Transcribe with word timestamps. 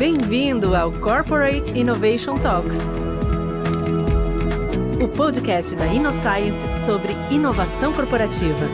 Bem-vindo 0.00 0.74
ao 0.74 0.90
Corporate 0.90 1.78
Innovation 1.78 2.32
Talks, 2.32 2.78
o 4.98 5.06
podcast 5.06 5.76
da 5.76 5.86
InnoScience 5.88 6.56
sobre 6.86 7.12
inovação 7.30 7.92
corporativa. 7.92 8.64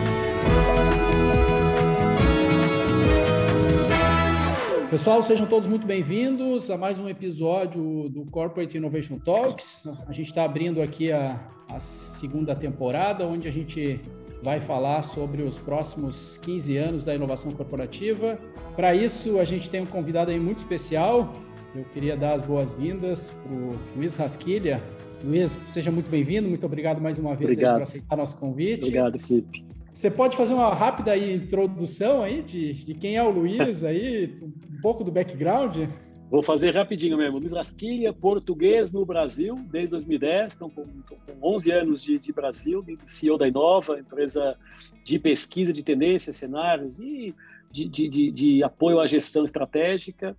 Pessoal, 4.88 5.20
sejam 5.20 5.48
todos 5.48 5.66
muito 5.66 5.84
bem-vindos 5.84 6.70
a 6.70 6.78
mais 6.78 7.00
um 7.00 7.08
episódio 7.08 8.08
do 8.08 8.24
Corporate 8.30 8.78
Innovation 8.78 9.18
Talks. 9.18 9.88
A 10.06 10.12
gente 10.12 10.28
está 10.28 10.44
abrindo 10.44 10.80
aqui 10.80 11.10
a, 11.10 11.40
a 11.68 11.80
segunda 11.80 12.54
temporada, 12.54 13.26
onde 13.26 13.48
a 13.48 13.50
gente 13.50 14.00
vai 14.42 14.60
falar 14.60 15.02
sobre 15.02 15.42
os 15.42 15.58
próximos 15.58 16.38
15 16.38 16.76
anos 16.76 17.04
da 17.04 17.14
inovação 17.14 17.52
corporativa. 17.52 18.38
Para 18.74 18.94
isso, 18.94 19.38
a 19.38 19.44
gente 19.44 19.68
tem 19.70 19.80
um 19.80 19.86
convidado 19.86 20.30
aí 20.30 20.38
muito 20.38 20.58
especial. 20.58 21.34
Eu 21.74 21.84
queria 21.92 22.16
dar 22.16 22.34
as 22.34 22.42
boas-vindas 22.42 23.30
para 23.30 23.52
o 23.52 23.78
Luiz 23.96 24.16
Rasquilha. 24.16 24.82
Luiz, 25.24 25.58
seja 25.70 25.90
muito 25.90 26.10
bem-vindo. 26.10 26.48
Muito 26.48 26.64
obrigado 26.64 27.00
mais 27.00 27.18
uma 27.18 27.34
vez 27.34 27.56
por 27.56 27.82
aceitar 27.82 28.16
nosso 28.16 28.36
convite. 28.38 28.84
Obrigado, 28.84 29.18
Felipe. 29.18 29.64
Você 29.92 30.10
pode 30.10 30.36
fazer 30.36 30.52
uma 30.52 30.74
rápida 30.74 31.16
introdução 31.16 32.22
aí 32.22 32.42
de, 32.42 32.74
de 32.84 32.94
quem 32.94 33.16
é 33.16 33.22
o 33.22 33.30
Luiz 33.30 33.82
aí, 33.82 34.38
um 34.42 34.80
pouco 34.82 35.02
do 35.02 35.10
background? 35.10 35.88
Vou 36.28 36.42
fazer 36.42 36.74
rapidinho 36.74 37.16
mesmo. 37.16 37.38
Luiz 37.38 37.52
Rasquilha, 37.52 38.12
português 38.12 38.90
no 38.90 39.06
Brasil 39.06 39.56
desde 39.70 39.92
2010, 39.92 40.52
estão 40.52 40.68
com, 40.68 40.82
com 40.82 41.54
11 41.54 41.70
anos 41.70 42.02
de, 42.02 42.18
de 42.18 42.32
Brasil, 42.32 42.84
CEO 43.04 43.38
da 43.38 43.46
Inova, 43.46 44.00
empresa 44.00 44.58
de 45.04 45.20
pesquisa 45.20 45.72
de 45.72 45.84
tendências, 45.84 46.34
cenários 46.34 46.98
e 46.98 47.32
de, 47.70 47.88
de, 47.88 48.30
de, 48.32 48.62
apoio 48.64 48.98
à 48.98 49.06
gestão 49.06 49.44
estratégica. 49.44 50.36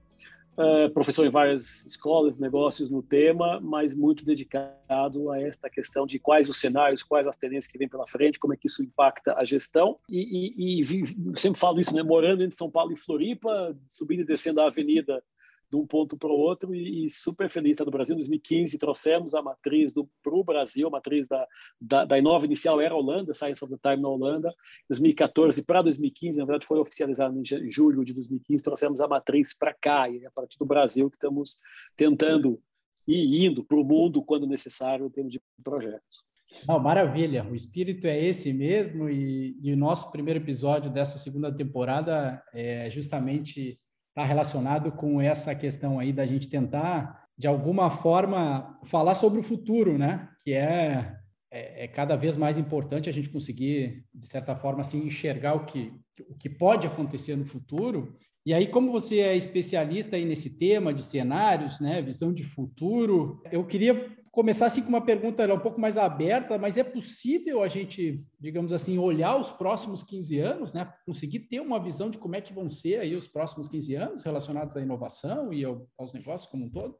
Uh, 0.57 0.89
professor 0.89 1.25
em 1.25 1.29
várias 1.29 1.85
escolas, 1.85 2.39
negócios 2.39 2.89
no 2.89 3.03
tema, 3.03 3.59
mas 3.61 3.93
muito 3.93 4.25
dedicado 4.25 5.31
a 5.31 5.39
esta 5.39 5.69
questão 5.69 6.03
de 6.03 6.17
quais 6.17 6.49
os 6.49 6.57
cenários, 6.57 7.03
quais 7.03 7.27
as 7.27 7.37
tendências 7.37 7.71
que 7.71 7.77
vêm 7.77 7.87
pela 7.87 8.07
frente, 8.07 8.39
como 8.39 8.55
é 8.55 8.57
que 8.57 8.67
isso 8.67 8.83
impacta 8.83 9.35
a 9.37 9.43
gestão. 9.43 9.99
E, 10.09 10.55
e, 10.57 10.81
e 10.81 11.39
sempre 11.39 11.59
falo 11.59 11.79
isso, 11.79 11.95
né? 11.95 12.01
morando 12.01 12.43
entre 12.43 12.57
São 12.57 12.71
Paulo 12.71 12.91
e 12.91 12.97
Floripa, 12.97 13.77
subindo 13.87 14.21
e 14.21 14.25
descendo 14.25 14.59
a 14.59 14.67
avenida 14.67 15.23
de 15.69 15.77
um 15.77 15.85
ponto 15.85 16.17
para 16.17 16.29
o 16.29 16.37
outro 16.37 16.73
e, 16.73 17.05
e, 17.05 17.09
super 17.09 17.49
feliz 17.49 17.71
estar 17.71 17.85
no 17.85 17.91
Brasil. 17.91 18.13
Em 18.13 18.17
2015 18.17 18.77
trouxemos 18.77 19.33
a 19.33 19.41
matriz 19.41 19.93
para 19.93 20.33
o 20.33 20.43
Brasil, 20.43 20.87
a 20.87 20.91
matriz 20.91 21.27
da, 21.27 21.45
da, 21.79 22.05
da, 22.05 22.17
Inova 22.17 22.45
inicial 22.45 22.79
era 22.79 22.95
Holanda, 22.95 23.33
Science 23.33 23.63
of 23.63 23.75
the 23.75 23.79
Time 23.81 24.01
na 24.01 24.09
Holanda. 24.09 24.53
2014 24.89 25.63
para 25.65 25.81
2015, 25.81 26.39
na 26.39 26.45
verdade 26.45 26.65
foi 26.65 26.79
oficializado 26.79 27.37
em 27.37 27.69
julho 27.69 28.03
de 28.03 28.13
2015, 28.13 28.63
trouxemos 28.63 29.01
a 29.01 29.07
matriz 29.07 29.57
para 29.57 29.73
cá 29.73 30.09
e 30.09 30.23
é 30.23 30.27
a 30.27 30.31
partir 30.31 30.57
do 30.57 30.65
Brasil 30.65 31.09
que 31.09 31.17
estamos 31.17 31.57
tentando 31.95 32.61
e 33.07 33.45
indo 33.45 33.63
para 33.63 33.77
o 33.77 33.83
mundo 33.83 34.23
quando 34.23 34.47
necessário 34.47 35.05
em 35.05 35.09
termos 35.09 35.33
de 35.33 35.41
projetos. 35.63 36.25
Maravilha, 36.65 37.43
o 37.43 37.53
espírito 37.53 38.07
é 38.07 38.21
esse 38.21 38.51
mesmo 38.53 39.09
e, 39.09 39.57
e 39.61 39.71
o 39.71 39.77
nosso 39.77 40.09
primeiro 40.11 40.39
episódio 40.39 40.89
dessa 40.89 41.17
segunda 41.17 41.53
temporada 41.53 42.41
é 42.53 42.89
justamente 42.89 43.79
está 44.17 44.25
relacionado 44.25 44.91
com 44.91 45.21
essa 45.21 45.53
questão 45.53 45.99
aí 45.99 46.11
da 46.11 46.25
gente 46.25 46.49
tentar, 46.49 47.27
de 47.37 47.47
alguma 47.47 47.91
forma, 47.91 48.79
falar 48.83 49.13
sobre 49.13 49.39
o 49.39 49.43
futuro, 49.43 49.95
né? 49.95 50.27
Que 50.43 50.53
é, 50.53 51.15
é, 51.51 51.83
é 51.83 51.87
cada 51.87 52.15
vez 52.15 52.35
mais 52.35 52.57
importante 52.57 53.07
a 53.07 53.13
gente 53.13 53.29
conseguir, 53.29 54.03
de 54.11 54.27
certa 54.27 54.55
forma, 54.55 54.81
assim, 54.81 55.05
enxergar 55.05 55.53
o 55.53 55.65
que, 55.65 55.93
o 56.27 56.35
que 56.35 56.49
pode 56.49 56.87
acontecer 56.87 57.35
no 57.35 57.45
futuro. 57.45 58.17
E 58.43 58.55
aí, 58.55 58.65
como 58.65 58.91
você 58.91 59.19
é 59.19 59.37
especialista 59.37 60.15
aí 60.15 60.25
nesse 60.25 60.49
tema 60.49 60.91
de 60.91 61.05
cenários, 61.05 61.79
né, 61.79 62.01
visão 62.01 62.33
de 62.33 62.43
futuro, 62.43 63.39
eu 63.51 63.63
queria 63.65 64.17
começar 64.37 64.67
assim 64.67 64.83
com 64.83 64.89
uma 64.89 65.03
pergunta 65.03 65.51
um 65.51 65.59
pouco 65.59 65.81
mais 65.81 65.97
aberta, 65.97 66.59
mas 66.59 66.77
é 66.77 66.83
possível 66.83 67.63
a 67.63 67.67
gente, 67.67 68.23
digamos 68.39 68.71
assim, 68.71 68.99
olhar 68.99 69.35
os 69.35 69.49
próximos 69.49 70.03
15 70.03 70.39
anos, 70.39 70.73
né? 70.73 70.93
Conseguir 71.07 71.39
ter 71.39 71.59
uma 71.59 71.81
visão 71.81 72.07
de 72.07 72.19
como 72.19 72.35
é 72.35 72.41
que 72.41 72.53
vão 72.53 72.69
ser 72.69 72.99
aí 72.99 73.15
os 73.15 73.27
próximos 73.27 73.67
15 73.67 73.95
anos 73.95 74.21
relacionados 74.21 74.77
à 74.77 74.79
inovação 74.79 75.51
e 75.51 75.65
ao, 75.65 75.87
aos 75.97 76.13
negócios 76.13 76.51
como 76.51 76.65
um 76.65 76.69
todo? 76.69 76.95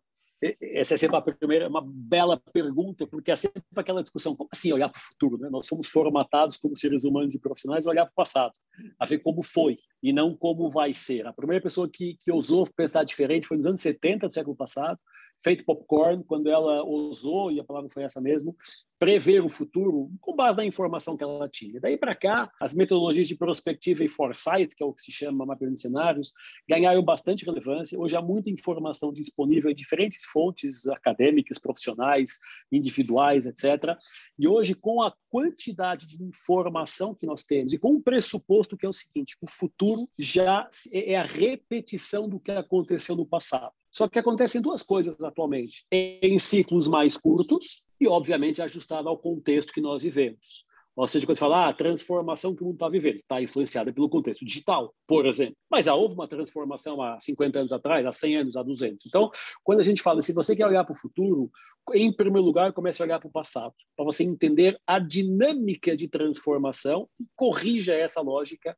Essa 0.59 0.95
é 0.95 0.97
sempre 0.97 1.15
a 1.15 1.21
primeira, 1.21 1.67
uma 1.67 1.83
bela 1.85 2.41
pergunta, 2.51 3.05
porque 3.05 3.29
é 3.29 3.35
sempre 3.35 3.61
aquela 3.75 4.01
discussão, 4.01 4.35
como 4.35 4.49
assim 4.51 4.73
olhar 4.73 4.89
para 4.89 4.97
o 4.97 5.03
futuro? 5.03 5.37
Né? 5.37 5.47
Nós 5.51 5.67
somos 5.67 5.87
formatados 5.87 6.57
como 6.57 6.75
seres 6.75 7.03
humanos 7.03 7.35
e 7.35 7.39
profissionais 7.39 7.85
a 7.85 7.91
olhar 7.91 8.05
para 8.05 8.13
o 8.13 8.15
passado, 8.15 8.53
a 8.99 9.05
ver 9.05 9.19
como 9.19 9.43
foi 9.43 9.77
e 10.01 10.11
não 10.11 10.35
como 10.35 10.71
vai 10.71 10.91
ser. 10.91 11.27
A 11.27 11.33
primeira 11.33 11.61
pessoa 11.61 11.87
que, 11.87 12.17
que 12.19 12.31
ousou 12.31 12.67
pensar 12.75 13.03
diferente 13.03 13.45
foi 13.45 13.57
nos 13.57 13.67
anos 13.67 13.81
70 13.81 14.27
do 14.27 14.33
século 14.33 14.55
passado, 14.55 14.99
feito 15.43 15.65
popcorn, 15.65 16.23
quando 16.23 16.49
ela 16.49 16.83
ousou, 16.83 17.51
e 17.51 17.59
a 17.59 17.63
palavra 17.63 17.89
foi 17.89 18.03
essa 18.03 18.21
mesmo, 18.21 18.55
prever 18.99 19.43
o 19.43 19.49
futuro 19.49 20.11
com 20.19 20.35
base 20.35 20.57
na 20.57 20.65
informação 20.65 21.15
que 21.15 21.23
ela 21.23 21.47
tinha. 21.47 21.79
Daí 21.79 21.97
para 21.97 22.15
cá, 22.15 22.51
as 22.59 22.73
metodologias 22.73 23.27
de 23.27 23.37
prospectiva 23.37 24.03
e 24.03 24.09
foresight, 24.09 24.75
que 24.75 24.83
é 24.83 24.85
o 24.85 24.93
que 24.93 25.01
se 25.01 25.11
chama 25.11 25.45
mapeamento 25.45 25.75
de 25.75 25.81
cenários, 25.81 26.31
ganharam 26.67 27.03
bastante 27.03 27.45
relevância. 27.45 27.99
Hoje 27.99 28.15
há 28.15 28.21
muita 28.21 28.49
informação 28.49 29.13
disponível 29.13 29.69
em 29.69 29.75
diferentes 29.75 30.23
fontes 30.25 30.87
acadêmicas, 30.87 31.59
profissionais, 31.59 32.39
individuais, 32.71 33.45
etc. 33.45 33.95
E 34.37 34.47
hoje, 34.47 34.73
com 34.73 35.01
a 35.01 35.13
quantidade 35.29 36.07
de 36.07 36.23
informação 36.23 37.13
que 37.13 37.27
nós 37.27 37.43
temos 37.43 37.73
e 37.73 37.77
com 37.77 37.93
o 37.93 38.01
pressuposto 38.01 38.75
que 38.75 38.85
é 38.85 38.89
o 38.89 38.93
seguinte, 38.93 39.37
o 39.41 39.49
futuro 39.49 40.09
já 40.17 40.67
é 40.91 41.15
a 41.17 41.23
repetição 41.23 42.27
do 42.27 42.39
que 42.39 42.51
aconteceu 42.51 43.15
no 43.15 43.25
passado. 43.25 43.71
Só 43.97 44.07
que 44.07 44.19
acontecem 44.19 44.61
duas 44.61 44.83
coisas 44.83 45.19
atualmente, 45.23 45.83
em 45.91 46.37
ciclos 46.37 46.87
mais 46.87 47.17
curtos 47.17 47.91
e, 47.99 48.07
obviamente, 48.07 48.61
ajustado 48.61 49.09
ao 49.09 49.17
contexto 49.17 49.73
que 49.73 49.81
nós 49.81 50.03
vivemos. 50.03 50.67
Ou 50.95 51.07
seja, 51.07 51.25
quando 51.25 51.35
você 51.35 51.39
fala, 51.39 51.65
ah, 51.65 51.69
a 51.69 51.73
transformação 51.73 52.55
que 52.55 52.61
o 52.61 52.65
mundo 52.65 52.75
está 52.75 52.89
vivendo 52.89 53.15
está 53.15 53.41
influenciada 53.41 53.91
pelo 53.91 54.07
contexto 54.07 54.45
digital, 54.45 54.93
por 55.07 55.25
exemplo. 55.25 55.55
Mas 55.67 55.85
já 55.85 55.95
houve 55.95 56.13
uma 56.13 56.27
transformação 56.27 57.01
há 57.01 57.19
50 57.19 57.57
anos 57.57 57.71
atrás, 57.71 58.05
há 58.05 58.11
100 58.11 58.37
anos, 58.37 58.55
há 58.55 58.61
200. 58.61 59.03
Então, 59.07 59.31
quando 59.63 59.79
a 59.79 59.83
gente 59.83 60.03
fala, 60.03 60.21
se 60.21 60.31
você 60.31 60.55
quer 60.55 60.67
olhar 60.67 60.83
para 60.83 60.93
o 60.93 60.97
futuro, 60.97 61.49
em 61.91 62.13
primeiro 62.13 62.45
lugar, 62.45 62.73
comece 62.73 63.01
a 63.01 63.05
olhar 63.05 63.19
para 63.19 63.29
o 63.29 63.31
passado, 63.31 63.73
para 63.95 64.05
você 64.05 64.23
entender 64.23 64.79
a 64.85 64.99
dinâmica 64.99 65.97
de 65.97 66.07
transformação 66.07 67.09
e 67.19 67.25
corrija 67.35 67.95
essa 67.95 68.21
lógica 68.21 68.77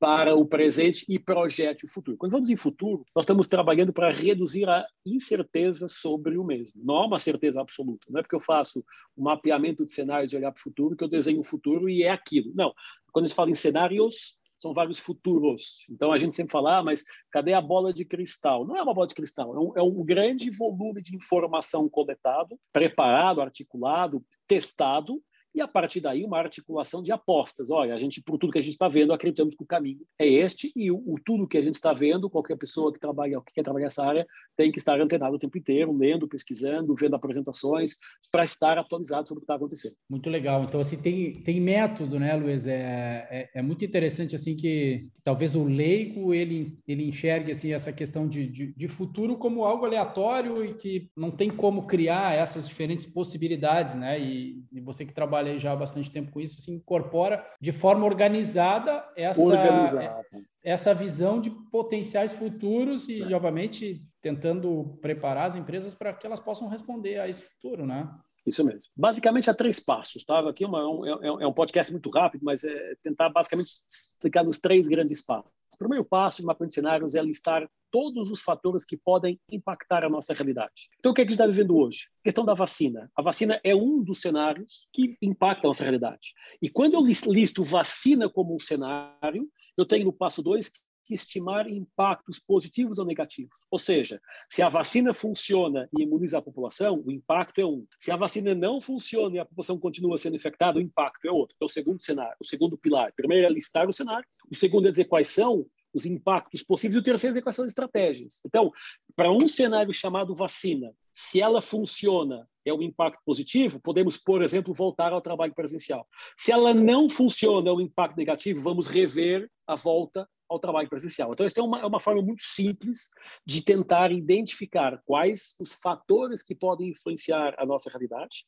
para 0.00 0.34
o 0.34 0.46
presente 0.46 1.04
e 1.10 1.18
projete 1.18 1.84
o 1.84 1.88
futuro. 1.88 2.16
Quando 2.16 2.32
vamos 2.32 2.48
em 2.48 2.56
futuro, 2.56 3.04
nós 3.14 3.24
estamos 3.24 3.46
trabalhando 3.46 3.92
para 3.92 4.10
reduzir 4.10 4.66
a 4.66 4.86
incerteza 5.04 5.88
sobre 5.88 6.38
o 6.38 6.42
mesmo. 6.42 6.80
Não 6.82 6.96
há 6.96 7.06
uma 7.06 7.18
certeza 7.18 7.60
absoluta. 7.60 8.06
Não 8.08 8.18
é 8.18 8.22
porque 8.22 8.34
eu 8.34 8.40
faço 8.40 8.82
um 9.14 9.24
mapeamento 9.24 9.84
de 9.84 9.92
cenários 9.92 10.32
e 10.32 10.36
olhar 10.36 10.50
para 10.52 10.58
o 10.58 10.62
futuro 10.62 10.96
que 10.96 11.04
eu 11.04 11.08
desenho 11.08 11.40
o 11.40 11.44
futuro 11.44 11.86
e 11.86 12.02
é 12.02 12.08
aquilo. 12.08 12.50
Não. 12.54 12.72
Quando 13.12 13.26
a 13.26 13.28
gente 13.28 13.36
fala 13.36 13.50
em 13.50 13.54
cenários, 13.54 14.40
são 14.56 14.72
vários 14.72 14.98
futuros. 14.98 15.86
Então 15.90 16.10
a 16.12 16.16
gente 16.16 16.34
sempre 16.34 16.52
fala, 16.52 16.78
ah, 16.78 16.82
mas 16.82 17.04
cadê 17.30 17.52
a 17.52 17.60
bola 17.60 17.92
de 17.92 18.06
cristal? 18.06 18.66
Não 18.66 18.78
é 18.78 18.82
uma 18.82 18.94
bola 18.94 19.06
de 19.06 19.14
cristal, 19.14 19.54
é 19.54 19.58
um, 19.58 19.72
é 19.76 19.82
um 19.82 20.02
grande 20.02 20.50
volume 20.50 21.02
de 21.02 21.14
informação 21.14 21.88
coletado, 21.90 22.58
preparado, 22.72 23.42
articulado, 23.42 24.24
testado 24.46 25.22
e 25.54 25.60
a 25.60 25.68
partir 25.68 26.00
daí 26.00 26.24
uma 26.24 26.38
articulação 26.38 27.02
de 27.02 27.12
apostas. 27.12 27.70
Olha, 27.70 27.94
a 27.94 27.98
gente, 27.98 28.22
por 28.22 28.38
tudo 28.38 28.52
que 28.52 28.58
a 28.58 28.62
gente 28.62 28.72
está 28.72 28.88
vendo, 28.88 29.12
acreditamos 29.12 29.54
que 29.54 29.62
o 29.62 29.66
caminho 29.66 30.00
é 30.18 30.26
este 30.26 30.72
e 30.76 30.90
o, 30.90 30.96
o, 30.96 31.16
tudo 31.24 31.48
que 31.48 31.58
a 31.58 31.62
gente 31.62 31.74
está 31.74 31.92
vendo, 31.92 32.30
qualquer 32.30 32.56
pessoa 32.56 32.92
que 32.92 33.00
trabalha, 33.00 33.40
que 33.40 33.52
quer 33.54 33.62
trabalhar 33.62 33.86
nessa 33.86 34.04
área, 34.06 34.26
tem 34.56 34.70
que 34.70 34.78
estar 34.78 35.00
antenado 35.00 35.34
o 35.34 35.38
tempo 35.38 35.58
inteiro, 35.58 35.96
lendo, 35.96 36.28
pesquisando, 36.28 36.94
vendo 36.94 37.16
apresentações, 37.16 37.96
para 38.30 38.44
estar 38.44 38.78
atualizado 38.78 39.28
sobre 39.28 39.38
o 39.38 39.40
que 39.40 39.44
está 39.44 39.54
acontecendo. 39.56 39.94
Muito 40.08 40.30
legal. 40.30 40.64
Então, 40.64 40.80
assim, 40.80 41.00
tem, 41.00 41.42
tem 41.42 41.60
método, 41.60 42.18
né, 42.18 42.34
Luiz? 42.36 42.66
É, 42.66 43.26
é, 43.30 43.50
é 43.56 43.62
muito 43.62 43.84
interessante, 43.84 44.34
assim, 44.34 44.56
que, 44.56 45.08
talvez 45.24 45.56
o 45.56 45.64
leigo, 45.64 46.32
ele, 46.34 46.78
ele 46.86 47.08
enxergue, 47.08 47.50
assim, 47.50 47.72
essa 47.72 47.92
questão 47.92 48.28
de, 48.28 48.46
de, 48.46 48.72
de 48.74 48.88
futuro 48.88 49.36
como 49.36 49.64
algo 49.64 49.84
aleatório 49.84 50.64
e 50.64 50.74
que 50.74 51.10
não 51.16 51.30
tem 51.30 51.50
como 51.50 51.86
criar 51.86 52.34
essas 52.34 52.68
diferentes 52.68 53.06
possibilidades, 53.06 53.96
né? 53.96 54.20
E, 54.20 54.62
e 54.72 54.80
você 54.80 55.04
que 55.04 55.14
trabalha 55.14 55.39
trabalhei 55.40 55.58
já 55.58 55.72
há 55.72 55.76
bastante 55.76 56.10
tempo 56.10 56.30
com 56.30 56.40
isso, 56.40 56.60
se 56.60 56.70
incorpora 56.70 57.44
de 57.60 57.72
forma 57.72 58.04
organizada 58.04 59.04
essa, 59.16 59.40
organizada. 59.40 60.24
essa 60.62 60.94
visão 60.94 61.40
de 61.40 61.50
potenciais 61.70 62.32
futuros 62.32 63.08
e, 63.08 63.22
é. 63.22 63.34
obviamente, 63.34 64.04
tentando 64.20 64.98
preparar 65.00 65.46
as 65.46 65.54
empresas 65.54 65.94
para 65.94 66.12
que 66.12 66.26
elas 66.26 66.40
possam 66.40 66.68
responder 66.68 67.18
a 67.18 67.28
esse 67.28 67.42
futuro, 67.42 67.86
né? 67.86 68.08
Isso 68.46 68.64
mesmo. 68.64 68.90
Basicamente 68.96 69.50
há 69.50 69.54
três 69.54 69.80
passos, 69.80 70.24
tá? 70.24 70.48
Aqui 70.48 70.64
é, 70.64 70.66
uma, 70.66 70.80
é, 71.06 71.26
é, 71.26 71.46
um 71.46 71.52
podcast 71.52 71.92
muito 71.92 72.08
rápido, 72.10 72.42
mas 72.44 72.64
é 72.64 72.94
tentar 73.02 73.28
basicamente 73.30 73.68
explicar 73.68 74.44
nos 74.44 74.58
três 74.58 74.88
grandes 74.88 75.24
passos. 75.24 75.52
O 75.74 75.78
primeiro 75.78 76.04
passo 76.04 76.38
de 76.38 76.46
mapa 76.46 76.66
de 76.66 76.74
cenários 76.74 77.14
é 77.14 77.22
listar 77.22 77.68
todos 77.90 78.30
os 78.30 78.42
fatores 78.42 78.84
que 78.84 78.96
podem 78.96 79.40
impactar 79.50 80.04
a 80.04 80.08
nossa 80.08 80.32
realidade. 80.34 80.88
Então, 80.98 81.12
o 81.12 81.14
que, 81.14 81.22
é 81.22 81.24
que 81.24 81.28
a 81.28 81.30
gente 81.30 81.40
está 81.40 81.46
vivendo 81.46 81.76
hoje? 81.76 82.08
A 82.20 82.24
questão 82.24 82.44
da 82.44 82.54
vacina. 82.54 83.10
A 83.16 83.22
vacina 83.22 83.60
é 83.64 83.74
um 83.74 84.02
dos 84.02 84.20
cenários 84.20 84.86
que 84.92 85.16
impacta 85.22 85.66
a 85.66 85.68
nossa 85.68 85.84
realidade. 85.84 86.34
E 86.62 86.68
quando 86.68 86.94
eu 86.94 87.02
listo 87.02 87.64
vacina 87.64 88.28
como 88.28 88.54
um 88.54 88.58
cenário, 88.58 89.48
eu 89.76 89.86
tenho 89.86 90.04
no 90.04 90.12
passo 90.12 90.42
dois 90.42 90.70
que 91.10 91.14
estimar 91.14 91.68
impactos 91.68 92.38
positivos 92.38 93.00
ou 93.00 93.04
negativos. 93.04 93.66
Ou 93.68 93.78
seja, 93.78 94.20
se 94.48 94.62
a 94.62 94.68
vacina 94.68 95.12
funciona 95.12 95.88
e 95.98 96.04
imuniza 96.04 96.38
a 96.38 96.42
população, 96.42 97.02
o 97.04 97.10
impacto 97.10 97.60
é 97.60 97.66
um. 97.66 97.84
Se 97.98 98.12
a 98.12 98.16
vacina 98.16 98.54
não 98.54 98.80
funciona 98.80 99.34
e 99.34 99.38
a 99.40 99.44
população 99.44 99.76
continua 99.76 100.16
sendo 100.16 100.36
infectada, 100.36 100.78
o 100.78 100.82
impacto 100.82 101.26
é 101.26 101.32
outro. 101.32 101.56
É 101.60 101.64
o 101.64 101.68
segundo 101.68 102.00
cenário, 102.00 102.36
o 102.40 102.46
segundo 102.46 102.78
pilar. 102.78 103.12
Primeiro 103.16 103.44
é 103.44 103.50
listar 103.50 103.88
o 103.88 103.92
cenário, 103.92 104.24
o 104.48 104.54
segundo 104.54 104.86
é 104.86 104.90
dizer 104.92 105.06
quais 105.06 105.26
são 105.26 105.66
os 105.92 106.06
impactos 106.06 106.62
possíveis, 106.62 106.94
e 106.94 106.98
o 107.00 107.02
terceiro 107.02 107.36
é 107.36 107.42
quais 107.42 107.56
são 107.56 107.64
as 107.64 107.72
estratégias. 107.72 108.40
Então, 108.46 108.70
para 109.16 109.32
um 109.32 109.48
cenário 109.48 109.92
chamado 109.92 110.32
vacina, 110.32 110.94
se 111.12 111.40
ela 111.40 111.60
funciona, 111.60 112.48
é 112.64 112.72
um 112.72 112.82
impacto 112.82 113.20
positivo, 113.26 113.80
podemos, 113.80 114.16
por 114.16 114.44
exemplo, 114.44 114.72
voltar 114.72 115.12
ao 115.12 115.20
trabalho 115.20 115.52
presencial. 115.52 116.06
Se 116.38 116.52
ela 116.52 116.72
não 116.72 117.08
funciona, 117.08 117.68
é 117.68 117.72
um 117.72 117.80
impacto 117.80 118.16
negativo, 118.16 118.62
vamos 118.62 118.86
rever 118.86 119.50
a 119.66 119.74
volta 119.74 120.28
ao 120.50 120.58
trabalho 120.58 120.88
presencial. 120.88 121.32
Então, 121.32 121.46
essa 121.46 121.60
é 121.60 121.62
uma, 121.62 121.80
é 121.80 121.86
uma 121.86 122.00
forma 122.00 122.20
muito 122.20 122.42
simples 122.42 123.10
de 123.46 123.62
tentar 123.62 124.10
identificar 124.10 125.00
quais 125.06 125.54
os 125.60 125.72
fatores 125.72 126.42
que 126.42 126.54
podem 126.54 126.90
influenciar 126.90 127.54
a 127.56 127.64
nossa 127.64 127.88
realidade 127.88 128.44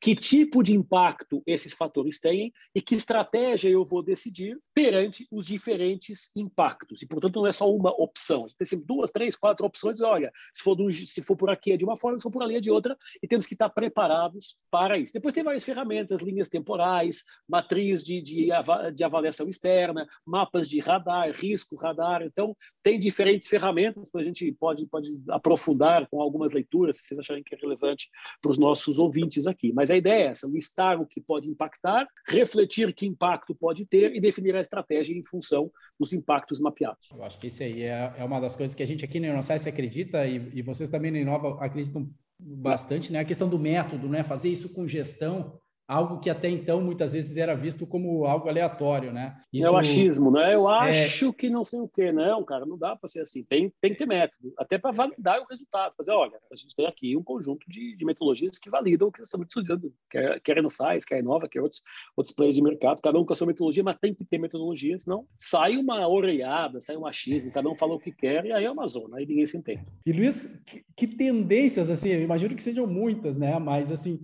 que 0.00 0.14
tipo 0.14 0.62
de 0.62 0.74
impacto 0.74 1.42
esses 1.46 1.74
fatores 1.74 2.20
têm 2.20 2.52
e 2.74 2.80
que 2.80 2.94
estratégia 2.94 3.68
eu 3.68 3.84
vou 3.84 4.02
decidir 4.02 4.58
perante 4.72 5.26
os 5.30 5.46
diferentes 5.46 6.30
impactos. 6.36 7.02
E, 7.02 7.06
portanto, 7.06 7.36
não 7.36 7.46
é 7.46 7.52
só 7.52 7.70
uma 7.70 7.90
opção. 7.90 8.44
A 8.44 8.48
gente 8.48 8.56
tem 8.56 8.66
sempre 8.66 8.86
duas, 8.86 9.10
três, 9.10 9.36
quatro 9.36 9.66
opções. 9.66 10.00
Olha, 10.00 10.30
se 10.52 10.62
for, 10.62 10.74
do, 10.74 10.90
se 10.90 11.22
for 11.22 11.36
por 11.36 11.50
aqui 11.50 11.72
é 11.72 11.76
de 11.76 11.84
uma 11.84 11.96
forma, 11.96 12.18
se 12.18 12.22
for 12.22 12.30
por 12.30 12.42
ali 12.42 12.56
é 12.56 12.60
de 12.60 12.70
outra, 12.70 12.96
e 13.22 13.26
temos 13.26 13.46
que 13.46 13.54
estar 13.54 13.68
preparados 13.68 14.56
para 14.70 14.98
isso. 14.98 15.12
Depois 15.12 15.34
tem 15.34 15.42
várias 15.42 15.64
ferramentas, 15.64 16.22
linhas 16.22 16.48
temporais, 16.48 17.24
matriz 17.48 18.02
de, 18.02 18.20
de, 18.22 18.48
de 18.94 19.04
avaliação 19.04 19.48
externa, 19.48 20.06
mapas 20.24 20.68
de 20.68 20.80
radar, 20.80 21.30
risco 21.32 21.76
radar. 21.76 22.22
Então, 22.22 22.56
tem 22.82 22.98
diferentes 22.98 23.48
ferramentas 23.48 24.10
a 24.20 24.22
gente 24.22 24.52
pode, 24.52 24.86
pode 24.86 25.08
aprofundar 25.30 26.06
com 26.08 26.20
algumas 26.20 26.52
leituras, 26.52 26.98
se 26.98 27.04
vocês 27.04 27.18
acharem 27.18 27.42
que 27.42 27.54
é 27.54 27.58
relevante 27.58 28.08
para 28.40 28.50
os 28.50 28.58
nossos 28.58 28.98
ouvintes 28.98 29.46
aqui 29.46 29.59
aqui. 29.60 29.72
Mas 29.72 29.90
a 29.90 29.96
ideia 29.96 30.24
é 30.24 30.26
essa: 30.28 30.48
listar 30.48 31.00
o 31.00 31.06
que 31.06 31.20
pode 31.20 31.48
impactar, 31.48 32.06
refletir 32.26 32.92
que 32.94 33.06
impacto 33.06 33.54
pode 33.54 33.84
ter 33.86 34.14
e 34.14 34.20
definir 34.20 34.56
a 34.56 34.60
estratégia 34.60 35.14
em 35.14 35.22
função 35.22 35.70
dos 35.98 36.12
impactos 36.12 36.58
mapeados. 36.58 37.10
Eu 37.12 37.22
acho 37.22 37.38
que 37.38 37.46
isso 37.46 37.62
aí 37.62 37.82
é, 37.82 38.14
é 38.16 38.24
uma 38.24 38.40
das 38.40 38.56
coisas 38.56 38.74
que 38.74 38.82
a 38.82 38.86
gente 38.86 39.04
aqui 39.04 39.20
no 39.20 39.26
Inoscience 39.26 39.68
acredita 39.68 40.26
e, 40.26 40.50
e 40.54 40.62
vocês 40.62 40.88
também 40.88 41.10
na 41.10 41.18
Inova 41.18 41.62
acreditam 41.64 42.08
bastante, 42.38 43.12
né? 43.12 43.20
A 43.20 43.24
questão 43.24 43.48
do 43.48 43.58
método, 43.58 44.08
né? 44.08 44.24
Fazer 44.24 44.48
isso 44.48 44.70
com 44.70 44.86
gestão 44.86 45.60
algo 45.90 46.20
que 46.20 46.30
até 46.30 46.48
então 46.48 46.80
muitas 46.80 47.12
vezes 47.12 47.36
era 47.36 47.52
visto 47.52 47.84
como 47.84 48.24
algo 48.24 48.48
aleatório, 48.48 49.12
né? 49.12 49.36
Isso... 49.52 49.66
É 49.66 49.70
o 49.70 49.76
achismo, 49.76 50.30
né? 50.30 50.54
Eu 50.54 50.70
é 50.70 50.88
acho 50.88 51.30
é... 51.30 51.32
que 51.32 51.50
não 51.50 51.64
sei 51.64 51.80
o 51.80 51.88
quê. 51.88 52.12
Não, 52.12 52.44
cara, 52.44 52.64
não 52.64 52.78
dá 52.78 52.94
para 52.94 53.08
ser 53.08 53.22
assim. 53.22 53.42
Tem, 53.42 53.72
tem 53.80 53.90
que 53.90 53.98
ter 53.98 54.06
método, 54.06 54.54
até 54.56 54.78
para 54.78 54.92
validar 54.92 55.40
o 55.40 55.46
resultado. 55.46 55.92
Fazer, 55.96 56.12
olha, 56.12 56.38
a 56.50 56.54
gente 56.54 56.76
tem 56.76 56.86
aqui 56.86 57.16
um 57.16 57.24
conjunto 57.24 57.66
de, 57.68 57.96
de 57.96 58.04
metodologias 58.04 58.56
que 58.56 58.70
validam 58.70 59.08
o 59.08 59.12
que 59.12 59.18
nós 59.18 59.26
estamos 59.26 59.48
estudando, 59.48 59.92
quer, 60.08 60.40
quer 60.40 60.62
no 60.62 60.70
SAIS, 60.70 61.04
quer 61.04 61.18
Inova, 61.18 61.48
quer 61.48 61.60
outros, 61.60 61.82
outros 62.16 62.34
players 62.36 62.54
de 62.54 62.62
mercado, 62.62 63.02
cada 63.02 63.18
um 63.18 63.24
com 63.24 63.32
a 63.32 63.36
sua 63.36 63.48
metodologia, 63.48 63.82
mas 63.82 63.98
tem 64.00 64.14
que 64.14 64.24
ter 64.24 64.38
metodologia, 64.38 64.96
senão 64.96 65.26
sai 65.36 65.76
uma 65.76 66.06
oreiada, 66.06 66.78
sai 66.78 66.96
um 66.96 67.06
achismo, 67.06 67.50
cada 67.50 67.68
um 67.68 67.74
fala 67.74 67.94
o 67.94 67.98
que 67.98 68.12
quer, 68.12 68.44
e 68.46 68.52
aí 68.52 68.64
é 68.64 68.70
uma 68.70 68.86
zona, 68.86 69.16
aí 69.16 69.26
ninguém 69.26 69.46
se 69.46 69.58
entende. 69.58 69.90
E 70.06 70.12
Luiz, 70.12 70.62
que, 70.64 70.84
que 70.96 71.08
tendências, 71.08 71.90
assim, 71.90 72.10
eu 72.10 72.22
imagino 72.22 72.54
que 72.54 72.62
sejam 72.62 72.86
muitas, 72.86 73.36
né? 73.36 73.58
Mas, 73.58 73.90
assim, 73.90 74.20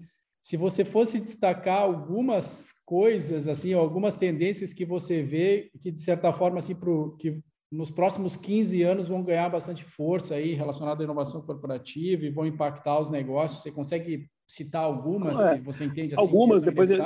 se 0.46 0.56
você 0.56 0.84
fosse 0.84 1.18
destacar 1.18 1.82
algumas 1.82 2.70
coisas, 2.84 3.48
assim, 3.48 3.72
algumas 3.72 4.16
tendências 4.16 4.72
que 4.72 4.84
você 4.84 5.20
vê 5.20 5.72
que, 5.80 5.90
de 5.90 6.00
certa 6.00 6.32
forma, 6.32 6.58
assim, 6.58 6.72
pro, 6.72 7.16
que 7.16 7.40
nos 7.68 7.90
próximos 7.90 8.36
15 8.36 8.80
anos 8.84 9.08
vão 9.08 9.24
ganhar 9.24 9.48
bastante 9.48 9.82
força 9.82 10.36
aí 10.36 10.54
relacionada 10.54 11.02
à 11.02 11.04
inovação 11.04 11.42
corporativa 11.42 12.24
e 12.24 12.30
vão 12.30 12.46
impactar 12.46 13.00
os 13.00 13.10
negócios, 13.10 13.60
você 13.60 13.72
consegue 13.72 14.30
citar 14.46 14.84
algumas 14.84 15.40
é, 15.40 15.56
que 15.56 15.64
você 15.64 15.84
entende 15.84 16.14
assim, 16.14 16.22
Algumas, 16.22 16.62
depois 16.62 16.90
eu 16.90 16.98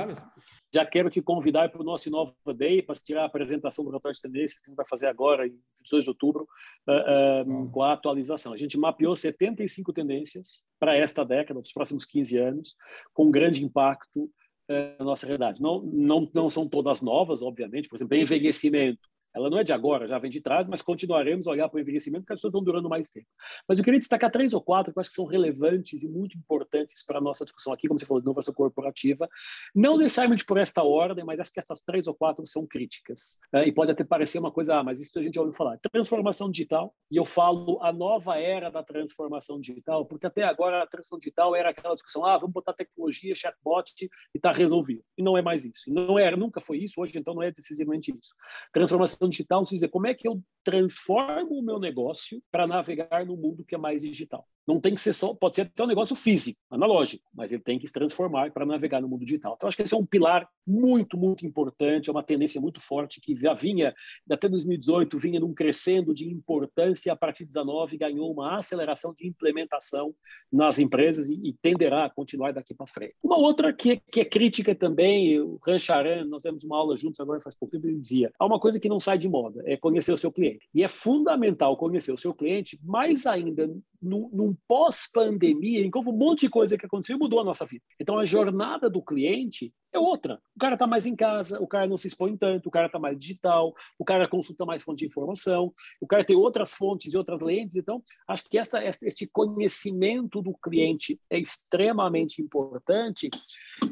já 0.73 0.85
quero 0.85 1.09
te 1.09 1.23
convidar 1.23 1.71
para 1.71 1.81
o 1.81 1.85
nosso 1.85 2.09
Inova 2.09 2.35
Day, 2.55 2.83
para 2.83 2.95
tirar 2.95 3.23
a 3.23 3.27
apresentação 3.27 3.85
do 3.85 3.91
relatório 3.91 4.15
de 4.15 4.21
tendências 4.21 4.61
que 4.61 4.67
a 4.67 4.71
gente 4.71 4.77
vai 4.77 4.87
fazer 4.87 5.07
agora, 5.07 5.47
em 5.47 5.53
22 5.79 6.05
de 6.05 6.11
outubro, 6.11 6.47
uh, 6.87 7.43
uh, 7.43 7.71
com 7.73 7.83
a 7.83 7.95
atualização. 7.95 8.53
A 8.53 8.57
gente 8.57 8.79
mapeou 8.79 9.17
75 9.17 9.93
tendências 9.93 10.67
para 10.79 10.97
esta 10.97 11.25
década, 11.25 11.61
para 11.61 11.67
os 11.67 11.73
próximos 11.73 12.05
15 12.05 12.39
anos, 12.39 12.75
com 13.15 13.31
grande 13.31 13.65
impacto 13.65 14.25
uh, 14.25 14.99
na 14.99 15.05
nossa 15.05 15.27
realidade. 15.27 15.63
Não, 15.63 15.83
não, 15.83 16.31
não 16.35 16.51
são 16.51 16.69
todas 16.69 17.01
novas, 17.01 17.43
obviamente, 17.43 17.89
por 17.89 17.97
exemplo, 17.97 18.17
envelhecimento 18.17 19.10
ela 19.35 19.49
não 19.49 19.59
é 19.59 19.65
de 19.65 19.73
agora, 19.73 20.07
já 20.07 20.19
vem 20.19 20.31
de 20.31 20.41
trás, 20.41 20.69
mas 20.69 20.83
continuaremos 20.83 21.47
a 21.47 21.53
olhar 21.53 21.69
para 21.69 21.79
o 21.79 21.81
envelhecimento 21.81 22.23
porque 22.23 22.33
as 22.33 22.39
pessoas 22.39 22.51
estão 22.51 22.65
durando 22.65 22.89
mais 22.89 23.11
tempo. 23.11 23.27
Mas 23.69 23.79
eu 23.79 23.85
queria 23.85 23.99
destacar 23.99 24.31
três 24.31 24.53
ou 24.53 24.61
quatro 24.61 24.93
que 24.93 24.99
eu 24.99 25.01
acho 25.01 25.11
que 25.11 25.17
são 25.17 25.27
relevantes 25.27 26.03
e 26.03 26.09
muito 26.09 26.37
importantes 26.37 27.05
para 27.05 27.19
a 27.19 27.21
nossa 27.21 27.45
discussão 27.45 27.73
aqui, 27.73 27.87
como 27.87 27.99
você 27.99 28.07
falou, 28.07 28.21
de 28.21 28.27
inovação 28.27 28.55
corporativa. 28.55 29.29
Não 29.75 29.97
necessariamente 29.97 30.45
por 30.45 30.59
esta 30.59 30.83
ordem, 30.83 31.25
mas 31.25 31.41
acho 31.41 31.53
que 31.53 31.61
essas 31.61 31.81
três 31.81 32.07
ou 32.07 32.15
quatro 32.15 32.45
são 32.47 32.67
críticas. 32.67 33.39
É, 33.53 33.67
e 33.67 33.73
pode 33.73 33.93
até 33.93 34.05
parecer 34.05 34.39
uma 34.39 34.51
coisa, 34.51 34.79
ah, 34.79 34.85
mas 34.85 35.01
isso 35.01 35.19
a 35.19 35.23
gente 35.23 35.35
já 35.35 35.41
ouviu 35.41 35.55
falar. 35.55 35.79
Transformação 35.79 36.51
digital, 36.51 36.95
e 37.11 37.17
eu 37.17 37.25
falo 37.25 37.81
a 37.83 37.93
nova 37.93 38.37
era 38.39 38.71
da 38.71 38.83
transformação 38.83 39.61
digital, 39.61 40.07
porque 40.07 40.27
até 40.27 40.43
agora 40.43 40.83
a 40.83 40.87
transformação 40.87 41.19
digital 41.19 41.57
era 41.57 41.71
aquela 41.71 41.95
discussão, 41.95 42.25
ah, 42.25 42.37
vamos 42.37 42.53
botar 42.53 42.73
tecnologia, 42.73 43.35
chatbot 43.35 43.93
e 44.03 44.09
está 44.35 44.53
resolvido. 44.53 45.03
E 45.17 45.23
não 45.23 45.37
é 45.37 45.43
mais 45.43 45.65
isso. 45.65 45.89
E 45.89 45.93
não 45.93 46.19
era, 46.19 46.37
nunca 46.37 46.61
foi 46.61 46.79
isso, 46.79 47.01
hoje 47.01 47.19
então 47.19 47.35
não 47.35 47.43
é 47.43 47.51
decisivamente 47.51 48.11
isso. 48.11 48.35
Transformação 48.73 49.20
transformação 49.21 49.29
digital, 49.29 49.65
dizer 49.65 49.89
como 49.89 50.07
é 50.07 50.15
que 50.15 50.27
eu 50.27 50.43
transformo 50.65 51.59
o 51.59 51.63
meu 51.63 51.79
negócio 51.79 52.43
para 52.51 52.67
navegar 52.67 53.27
no 53.27 53.37
mundo 53.37 53.65
que 53.65 53.75
é 53.75 53.79
mais 53.79 54.03
digital. 54.03 54.47
Não 54.71 54.81
tem 54.81 54.95
que 54.95 55.01
ser 55.01 55.13
só, 55.13 55.35
pode 55.35 55.57
ser 55.57 55.63
até 55.63 55.83
um 55.83 55.87
negócio 55.89 56.15
físico, 56.15 56.61
analógico, 56.71 57.25
mas 57.35 57.53
ele 57.53 57.63
tem 57.63 57.79
que 57.79 57.87
se 57.87 57.93
transformar 57.93 58.53
para 58.53 58.65
navegar 58.65 59.01
no 59.01 59.09
mundo 59.09 59.25
digital. 59.25 59.55
Então, 59.57 59.67
acho 59.67 59.77
que 59.77 59.83
esse 59.83 59.95
é 59.95 59.97
um 59.97 60.07
pilar 60.07 60.49
muito, 60.67 61.17
muito 61.17 61.45
importante, 61.45 62.09
é 62.09 62.13
uma 62.13 62.23
tendência 62.23 62.61
muito 62.61 62.81
forte 62.81 63.21
que 63.21 63.35
já 63.35 63.53
vinha, 63.53 63.93
até 64.31 64.49
2018, 64.49 65.19
vinha 65.19 65.41
num 65.41 65.53
crescendo 65.53 66.15
de 66.15 66.31
importância, 66.31 67.13
a 67.13 67.17
partir 67.17 67.45
de 67.45 67.53
2019 67.53 67.97
ganhou 67.97 68.33
uma 68.33 68.59
aceleração 68.59 69.13
de 69.13 69.27
implementação 69.27 70.15
nas 70.53 70.79
empresas 70.79 71.31
e, 71.31 71.41
e 71.43 71.53
tenderá 71.61 72.05
a 72.05 72.11
continuar 72.11 72.53
daqui 72.53 72.73
para 72.73 72.87
frente. 72.87 73.15
Uma 73.23 73.39
outra 73.39 73.73
que, 73.73 74.01
que 74.11 74.21
é 74.21 74.25
crítica 74.25 74.75
também, 74.75 75.41
o 75.41 75.59
Rancharan, 75.67 76.25
nós 76.27 76.43
temos 76.43 76.65
uma 76.65 76.77
aula 76.77 76.97
juntos 76.97 77.19
agora 77.19 77.41
faz 77.41 77.57
pouco 77.57 77.73
tempo, 77.73 77.87
ele 77.87 77.99
dizia, 77.99 78.33
há 78.39 78.47
uma 78.47 78.61
coisa 78.61 78.79
que 78.79 78.89
não 78.89 79.01
sai 79.01 79.19
de 79.19 79.29
moda, 79.29 79.63
é 79.67 79.77
conhecer 79.77 80.13
o 80.13 80.17
seu 80.17 80.33
cliente. 80.33 80.69
E 80.73 80.83
é 80.83 80.89
fundamental 80.89 81.77
conhecer 81.77 82.13
o 82.13 82.17
seu 82.17 82.33
cliente, 82.33 82.79
mais 82.85 83.27
ainda 83.27 83.69
num, 84.01 84.31
num 84.33 84.57
pós-pandemia, 84.67 85.85
em 85.85 85.91
que 85.91 85.99
houve 85.99 86.11
um 86.11 86.17
monte 86.17 86.41
de 86.41 86.51
coisa 86.51 86.77
que 86.79 86.87
aconteceu 86.87 87.17
e 87.17 87.19
mudou 87.19 87.41
a 87.41 87.45
nossa 87.45 87.67
vida. 87.67 87.85
Então, 87.99 88.19
a 88.19 88.25
jornada 88.25 88.89
do 88.89 89.03
cliente 89.03 89.73
é 89.93 89.99
outra. 89.99 90.41
O 90.57 90.59
cara 90.61 90.75
está 90.75 90.87
mais 90.87 91.07
em 91.07 91.17
casa, 91.17 91.61
o 91.61 91.67
cara 91.67 91.87
não 91.87 91.97
se 91.97 92.09
expõe 92.09 92.37
tanto, 92.37 92.69
o 92.69 92.71
cara 92.71 92.87
está 92.87 92.99
mais 92.99 93.19
digital, 93.19 93.75
o 93.99 94.05
cara 94.05 94.29
consulta 94.29 94.65
mais 94.65 94.83
fonte 94.83 95.01
de 95.01 95.07
informação, 95.07 95.73
o 96.01 96.07
cara 96.07 96.25
tem 96.25 96.37
outras 96.37 96.73
fontes 96.73 97.13
e 97.13 97.17
outras 97.17 97.41
lentes. 97.41 97.77
Então, 97.77 98.03
acho 98.29 98.49
que 98.49 98.59
esta, 98.59 98.83
este 98.85 99.29
conhecimento 99.33 100.43
do 100.43 100.55
cliente 100.55 101.21
é 101.31 101.39
extremamente 101.39 102.43
importante 102.43 103.31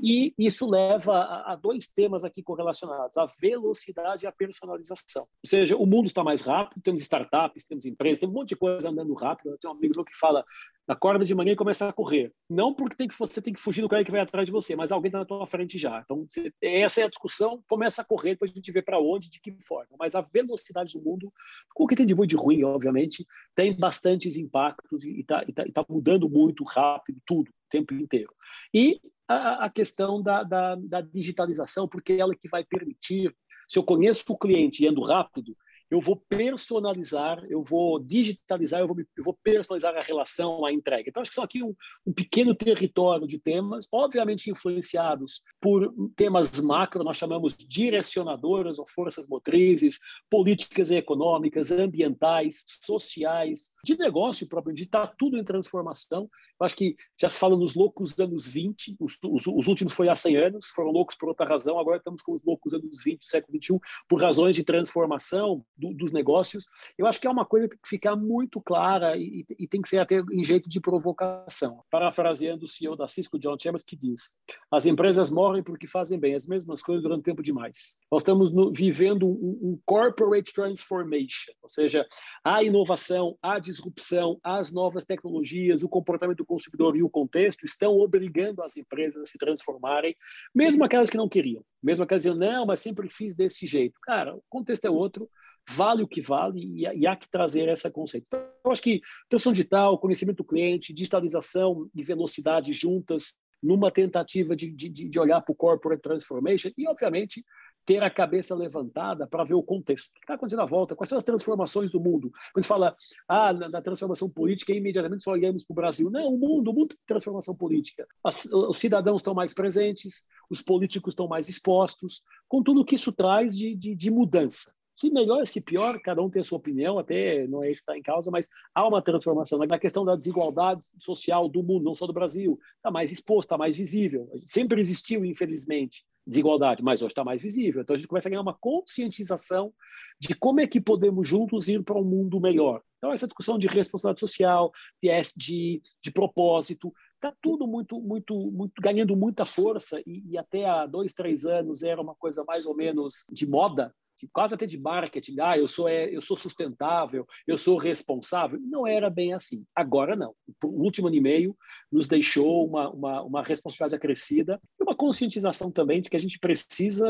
e 0.02 0.34
isso 0.38 0.68
leva 0.68 1.14
a, 1.14 1.52
a 1.52 1.56
dois 1.56 1.88
temas 1.88 2.24
aqui 2.24 2.42
correlacionados: 2.42 3.16
a 3.16 3.24
velocidade 3.40 4.24
e 4.24 4.26
a 4.26 4.32
personalização. 4.32 5.22
Ou 5.22 5.48
seja, 5.48 5.76
o 5.76 5.86
mundo 5.86 6.06
está 6.06 6.22
mais 6.22 6.42
rápido, 6.42 6.82
temos 6.82 7.00
startups, 7.00 7.66
temos 7.66 7.84
empresas, 7.84 8.20
tem 8.20 8.28
um 8.28 8.32
monte 8.32 8.50
de 8.50 8.56
coisa 8.56 8.90
andando 8.90 9.14
rápido. 9.14 9.54
Tem 9.60 9.70
um 9.70 9.74
amigo 9.74 9.94
meu 9.96 10.04
que 10.04 10.16
fala 10.16 10.44
acorda 10.88 11.24
de 11.24 11.34
manhã 11.34 11.52
e 11.52 11.56
começa 11.56 11.86
a 11.86 11.92
correr. 11.92 12.32
Não 12.48 12.72
porque 12.72 12.96
tem 12.96 13.06
que, 13.06 13.16
você 13.16 13.42
tem 13.42 13.52
que 13.52 13.60
fugir 13.60 13.82
do 13.82 13.88
cara 13.88 14.02
que 14.02 14.10
vai 14.10 14.20
atrás 14.20 14.46
de 14.46 14.52
você, 14.52 14.74
mas 14.74 14.90
alguém 14.90 15.10
está 15.10 15.18
na 15.18 15.24
tua 15.26 15.46
frente 15.46 15.76
já. 15.76 16.00
Então, 16.00 16.26
você, 16.28 16.50
essa 16.62 17.02
é 17.02 17.04
a 17.04 17.08
discussão, 17.08 17.62
começa 17.68 18.00
a 18.00 18.04
correr, 18.04 18.30
depois 18.30 18.50
a 18.50 18.54
gente 18.54 18.72
vê 18.72 18.80
para 18.80 18.98
onde, 18.98 19.28
de 19.28 19.40
que 19.40 19.54
forma. 19.62 19.94
Mas 19.98 20.14
a 20.14 20.22
velocidade 20.22 20.92
do 20.94 21.04
mundo, 21.04 21.32
com 21.74 21.84
o 21.84 21.86
que 21.86 21.94
tem 21.94 22.06
de 22.06 22.14
e 22.14 22.26
de 22.26 22.36
ruim, 22.36 22.64
obviamente, 22.64 23.26
tem 23.54 23.76
bastantes 23.76 24.36
impactos 24.36 25.04
e 25.04 25.20
está 25.20 25.44
tá, 25.54 25.64
tá 25.72 25.84
mudando 25.88 26.28
muito 26.28 26.64
rápido, 26.64 27.20
tudo, 27.26 27.48
o 27.48 27.68
tempo 27.68 27.92
inteiro. 27.94 28.32
E 28.72 29.00
a, 29.28 29.66
a 29.66 29.70
questão 29.70 30.22
da, 30.22 30.42
da, 30.42 30.74
da 30.74 31.00
digitalização, 31.02 31.86
porque 31.86 32.14
é 32.14 32.18
ela 32.18 32.34
que 32.34 32.48
vai 32.48 32.64
permitir, 32.64 33.34
se 33.68 33.78
eu 33.78 33.84
conheço 33.84 34.24
o 34.28 34.38
cliente 34.38 34.82
e 34.82 34.88
ando 34.88 35.02
rápido, 35.02 35.54
eu 35.90 36.00
vou 36.00 36.16
personalizar, 36.16 37.44
eu 37.48 37.62
vou 37.62 37.98
digitalizar, 37.98 38.80
eu 38.80 38.86
vou, 38.86 38.96
eu 39.16 39.24
vou 39.24 39.38
personalizar 39.42 39.96
a 39.96 40.02
relação, 40.02 40.64
a 40.64 40.72
entrega. 40.72 41.08
Então, 41.08 41.20
acho 41.20 41.30
que 41.30 41.34
são 41.34 41.44
aqui 41.44 41.62
um, 41.62 41.74
um, 42.06 42.12
pequeno 42.12 42.54
território 42.54 43.26
de 43.26 43.38
temas, 43.38 43.88
obviamente 43.92 44.50
influenciados 44.50 45.42
por 45.60 45.92
temas 46.14 46.60
macro, 46.60 47.02
nós 47.02 47.16
chamamos 47.16 47.56
direcionadoras 47.56 48.78
ou 48.78 48.86
forças 48.86 49.26
motrizes, 49.28 49.98
políticas 50.30 50.90
econômicas, 50.90 51.70
ambientais, 51.70 52.64
sociais, 52.84 53.70
de 53.84 53.96
negócio 53.96 54.48
próprio, 54.48 54.74
de 54.74 54.82
estar 54.82 55.06
tudo 55.06 55.38
em 55.38 55.44
transformação. 55.44 56.28
Eu 56.60 56.66
acho 56.66 56.76
que 56.76 56.96
já 57.18 57.28
se 57.28 57.38
fala 57.38 57.56
nos 57.56 57.74
loucos 57.74 58.18
anos 58.18 58.46
20, 58.46 58.96
os, 59.00 59.16
os, 59.24 59.46
os, 59.46 59.68
últimos 59.68 59.92
foi 59.92 60.08
há 60.08 60.16
100 60.16 60.36
anos, 60.36 60.66
foram 60.66 60.90
loucos 60.90 61.16
por 61.16 61.28
outra 61.28 61.46
razão, 61.46 61.78
agora 61.78 61.98
estamos 61.98 62.20
com 62.20 62.34
os 62.34 62.42
loucos 62.44 62.74
anos 62.74 63.02
20, 63.04 63.24
século 63.24 63.52
21, 63.52 63.78
por 64.08 64.20
razões 64.20 64.56
de 64.56 64.64
transformação, 64.64 65.64
do, 65.78 65.94
dos 65.94 66.10
negócios, 66.10 66.68
eu 66.98 67.06
acho 67.06 67.20
que 67.20 67.26
é 67.26 67.30
uma 67.30 67.46
coisa 67.46 67.68
que 67.68 67.76
tem 67.76 67.82
que 67.82 67.88
ficar 67.88 68.16
muito 68.16 68.60
clara 68.60 69.16
e, 69.16 69.46
e, 69.58 69.68
tem 69.68 69.80
que 69.80 69.88
ser 69.88 69.98
até 69.98 70.20
em 70.32 70.44
jeito 70.44 70.68
de 70.68 70.80
provocação. 70.80 71.82
Parafraseando 71.90 72.64
o 72.64 72.68
CEO 72.68 72.96
da 72.96 73.06
Cisco, 73.06 73.38
John 73.38 73.56
Chambers, 73.60 73.84
que 73.84 73.96
diz: 73.96 74.38
as 74.70 74.86
empresas 74.86 75.30
morrem 75.30 75.62
porque 75.62 75.86
fazem 75.86 76.18
bem 76.18 76.34
as 76.34 76.46
mesmas 76.46 76.82
coisas 76.82 77.02
durante 77.02 77.22
tempo 77.22 77.42
demais. 77.42 77.98
Nós 78.10 78.22
estamos 78.22 78.52
no, 78.52 78.72
vivendo 78.72 79.26
um, 79.26 79.58
um 79.62 79.80
corporate 79.86 80.52
transformation, 80.52 81.52
ou 81.62 81.68
seja, 81.68 82.06
a 82.44 82.62
inovação, 82.62 83.36
a 83.40 83.58
disrupção, 83.58 84.38
as 84.42 84.72
novas 84.72 85.04
tecnologias, 85.04 85.82
o 85.82 85.88
comportamento 85.88 86.38
do 86.38 86.46
consumidor 86.46 86.96
e 86.96 87.02
o 87.02 87.10
contexto 87.10 87.64
estão 87.64 87.98
obrigando 87.98 88.62
as 88.62 88.76
empresas 88.76 89.22
a 89.22 89.24
se 89.24 89.38
transformarem, 89.38 90.16
mesmo 90.54 90.84
aquelas 90.84 91.10
que 91.10 91.16
não 91.16 91.28
queriam, 91.28 91.62
mesmo 91.82 92.04
aquelas 92.04 92.22
que 92.22 92.28
diziam, 92.30 92.52
não, 92.52 92.66
mas 92.66 92.80
sempre 92.80 93.08
fiz 93.10 93.36
desse 93.36 93.66
jeito. 93.66 93.98
Cara, 94.02 94.34
o 94.34 94.42
contexto 94.48 94.86
é 94.86 94.90
outro, 94.90 95.28
vale 95.70 96.02
o 96.02 96.08
que 96.08 96.20
vale 96.20 96.60
e, 96.74 97.06
há 97.06 97.16
que 97.16 97.28
trazer 97.28 97.68
esse 97.68 97.90
conceito. 97.92 98.26
Então, 98.26 98.40
eu 98.64 98.70
acho 98.70 98.82
que 98.82 99.00
transformação 99.28 99.52
digital, 99.52 99.98
conhecimento 99.98 100.38
do 100.38 100.44
cliente, 100.44 100.92
digitalização 100.92 101.88
e 101.94 102.02
velocidade 102.02 102.72
juntas, 102.72 103.34
numa 103.62 103.90
tentativa 103.90 104.54
de, 104.54 104.70
de, 104.70 104.88
de 104.88 105.20
olhar 105.20 105.40
para 105.40 105.52
o 105.52 105.56
corporate 105.56 106.02
transformation 106.02 106.70
e, 106.76 106.88
obviamente, 106.88 107.44
ter 107.84 108.02
a 108.02 108.10
cabeça 108.10 108.54
levantada 108.54 109.26
para 109.26 109.44
ver 109.44 109.54
o 109.54 109.62
contexto. 109.62 110.10
O 110.10 110.14
que 110.14 110.20
está 110.20 110.34
acontecendo 110.34 110.60
à 110.60 110.66
volta? 110.66 110.94
Quais 110.94 111.08
são 111.08 111.16
as 111.16 111.24
transformações 111.24 111.90
do 111.90 111.98
mundo? 111.98 112.30
Quando 112.52 112.62
se 112.62 112.68
fala 112.68 112.94
ah, 113.26 113.50
na, 113.52 113.68
na 113.68 113.80
transformação 113.80 114.28
política, 114.28 114.74
imediatamente 114.74 115.24
só 115.24 115.30
olhamos 115.30 115.64
para 115.64 115.72
o 115.72 115.74
Brasil. 115.74 116.10
Não, 116.10 116.34
o 116.34 116.38
mundo, 116.38 116.70
o 116.70 116.74
mundo 116.74 116.88
tem 116.88 116.98
transformação 117.06 117.56
política. 117.56 118.06
As, 118.22 118.44
os 118.44 118.76
cidadãos 118.76 119.22
estão 119.22 119.32
mais 119.32 119.54
presentes, 119.54 120.26
os 120.50 120.60
políticos 120.60 121.12
estão 121.12 121.26
mais 121.26 121.48
expostos, 121.48 122.22
com 122.46 122.62
tudo 122.62 122.84
que 122.84 122.94
isso 122.94 123.10
traz 123.10 123.56
de, 123.56 123.74
de, 123.74 123.94
de 123.94 124.10
mudança. 124.10 124.77
Se 124.98 125.10
melhor, 125.10 125.46
se 125.46 125.60
pior, 125.60 126.00
cada 126.00 126.20
um 126.20 126.28
tem 126.28 126.40
a 126.40 126.44
sua 126.44 126.58
opinião, 126.58 126.98
até 126.98 127.46
não 127.46 127.62
é 127.62 127.68
isso 127.68 127.76
que 127.76 127.82
está 127.82 127.96
em 127.96 128.02
causa, 128.02 128.32
mas 128.32 128.48
há 128.74 128.86
uma 128.86 129.00
transformação 129.00 129.56
na 129.60 129.78
questão 129.78 130.04
da 130.04 130.16
desigualdade 130.16 130.84
social 130.98 131.48
do 131.48 131.62
mundo, 131.62 131.84
não 131.84 131.94
só 131.94 132.04
do 132.04 132.12
Brasil. 132.12 132.58
Está 132.76 132.90
mais 132.90 133.12
exposto, 133.12 133.46
está 133.46 133.56
mais 133.56 133.76
visível. 133.76 134.28
Sempre 134.44 134.80
existiu, 134.80 135.24
infelizmente, 135.24 136.04
desigualdade, 136.26 136.82
mas 136.82 137.00
hoje 137.00 137.12
está 137.12 137.22
mais 137.22 137.40
visível. 137.40 137.80
Então 137.80 137.94
a 137.94 137.96
gente 137.96 138.08
começa 138.08 138.28
a 138.28 138.30
ganhar 138.30 138.42
uma 138.42 138.58
conscientização 138.58 139.72
de 140.20 140.34
como 140.34 140.60
é 140.60 140.66
que 140.66 140.80
podemos 140.80 141.28
juntos 141.28 141.68
ir 141.68 141.84
para 141.84 141.96
um 141.96 142.04
mundo 142.04 142.40
melhor. 142.40 142.82
Então 142.98 143.12
essa 143.12 143.28
discussão 143.28 143.56
de 143.56 143.68
responsabilidade 143.68 144.18
social, 144.18 144.72
de 145.00 145.80
de 146.02 146.10
propósito, 146.10 146.92
está 147.14 147.32
tudo 147.40 147.68
muito, 147.68 148.00
muito, 148.00 148.34
muito 148.50 148.82
ganhando 148.82 149.14
muita 149.16 149.44
força 149.44 150.02
e, 150.04 150.24
e 150.28 150.36
até 150.36 150.64
há 150.64 150.86
dois, 150.86 151.14
três 151.14 151.46
anos 151.46 151.84
era 151.84 152.02
uma 152.02 152.16
coisa 152.16 152.42
mais 152.44 152.66
ou 152.66 152.74
menos 152.74 153.24
de 153.30 153.46
moda 153.46 153.94
quase 154.32 154.54
até 154.54 154.66
de 154.66 154.80
marketing, 154.80 155.36
ah, 155.40 155.58
eu 155.58 155.68
sou, 155.68 155.88
é, 155.88 156.14
eu 156.14 156.20
sou 156.20 156.36
sustentável, 156.36 157.26
eu 157.46 157.58
sou 157.58 157.76
responsável. 157.78 158.58
Não 158.60 158.86
era 158.86 159.10
bem 159.10 159.34
assim. 159.34 159.64
Agora 159.74 160.16
não. 160.16 160.34
O 160.64 160.82
último 160.82 161.08
ano 161.08 161.16
e 161.16 161.20
meio 161.20 161.56
nos 161.90 162.06
deixou 162.06 162.66
uma, 162.66 162.90
uma, 162.90 163.22
uma 163.22 163.42
responsabilidade 163.42 163.96
acrescida 163.96 164.60
e 164.80 164.82
uma 164.82 164.96
conscientização 164.96 165.70
também 165.70 166.00
de 166.00 166.10
que 166.10 166.16
a 166.16 166.20
gente 166.20 166.38
precisa 166.38 167.08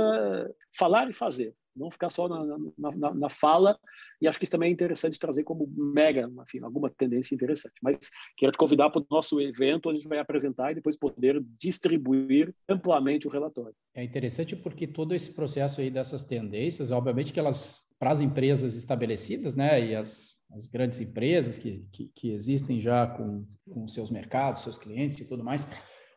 falar 0.76 1.08
e 1.08 1.12
fazer 1.12 1.54
não 1.78 1.90
ficar 1.90 2.10
só 2.10 2.28
na, 2.28 2.44
na, 2.44 2.96
na, 2.96 3.14
na, 3.14 3.28
fala, 3.28 3.78
e 4.20 4.26
acho 4.26 4.38
que 4.38 4.44
isso 4.44 4.52
também 4.52 4.70
é 4.70 4.72
interessante 4.72 5.18
trazer 5.18 5.44
como 5.44 5.66
mega, 5.76 6.30
enfim, 6.42 6.60
alguma 6.62 6.90
tendência 6.90 7.34
interessante. 7.34 7.74
Mas 7.82 8.10
quero 8.36 8.52
te 8.52 8.58
convidar 8.58 8.90
para 8.90 9.00
o 9.00 9.06
nosso 9.10 9.40
evento, 9.40 9.88
onde 9.88 9.98
a 9.98 10.00
gente 10.00 10.08
vai 10.08 10.18
apresentar 10.18 10.72
e 10.72 10.74
depois 10.74 10.96
poder 10.96 11.42
distribuir 11.60 12.54
amplamente 12.68 13.26
o 13.26 13.30
relatório. 13.30 13.74
É 13.94 14.04
interessante 14.04 14.56
porque 14.56 14.86
todo 14.86 15.14
esse 15.14 15.32
processo 15.34 15.80
aí 15.80 15.90
dessas 15.90 16.24
tendências, 16.24 16.90
obviamente 16.90 17.32
que 17.32 17.40
elas, 17.40 17.94
para 17.98 18.10
as 18.10 18.20
empresas 18.20 18.74
estabelecidas, 18.74 19.54
né, 19.54 19.84
e 19.84 19.94
as, 19.94 20.38
as 20.52 20.68
grandes 20.68 21.00
empresas 21.00 21.58
que, 21.58 21.86
que, 21.92 22.10
que 22.14 22.32
existem 22.32 22.80
já 22.80 23.06
com, 23.06 23.46
com 23.68 23.86
seus 23.88 24.10
mercados, 24.10 24.62
seus 24.62 24.78
clientes 24.78 25.18
e 25.18 25.24
tudo 25.24 25.44
mais, 25.44 25.68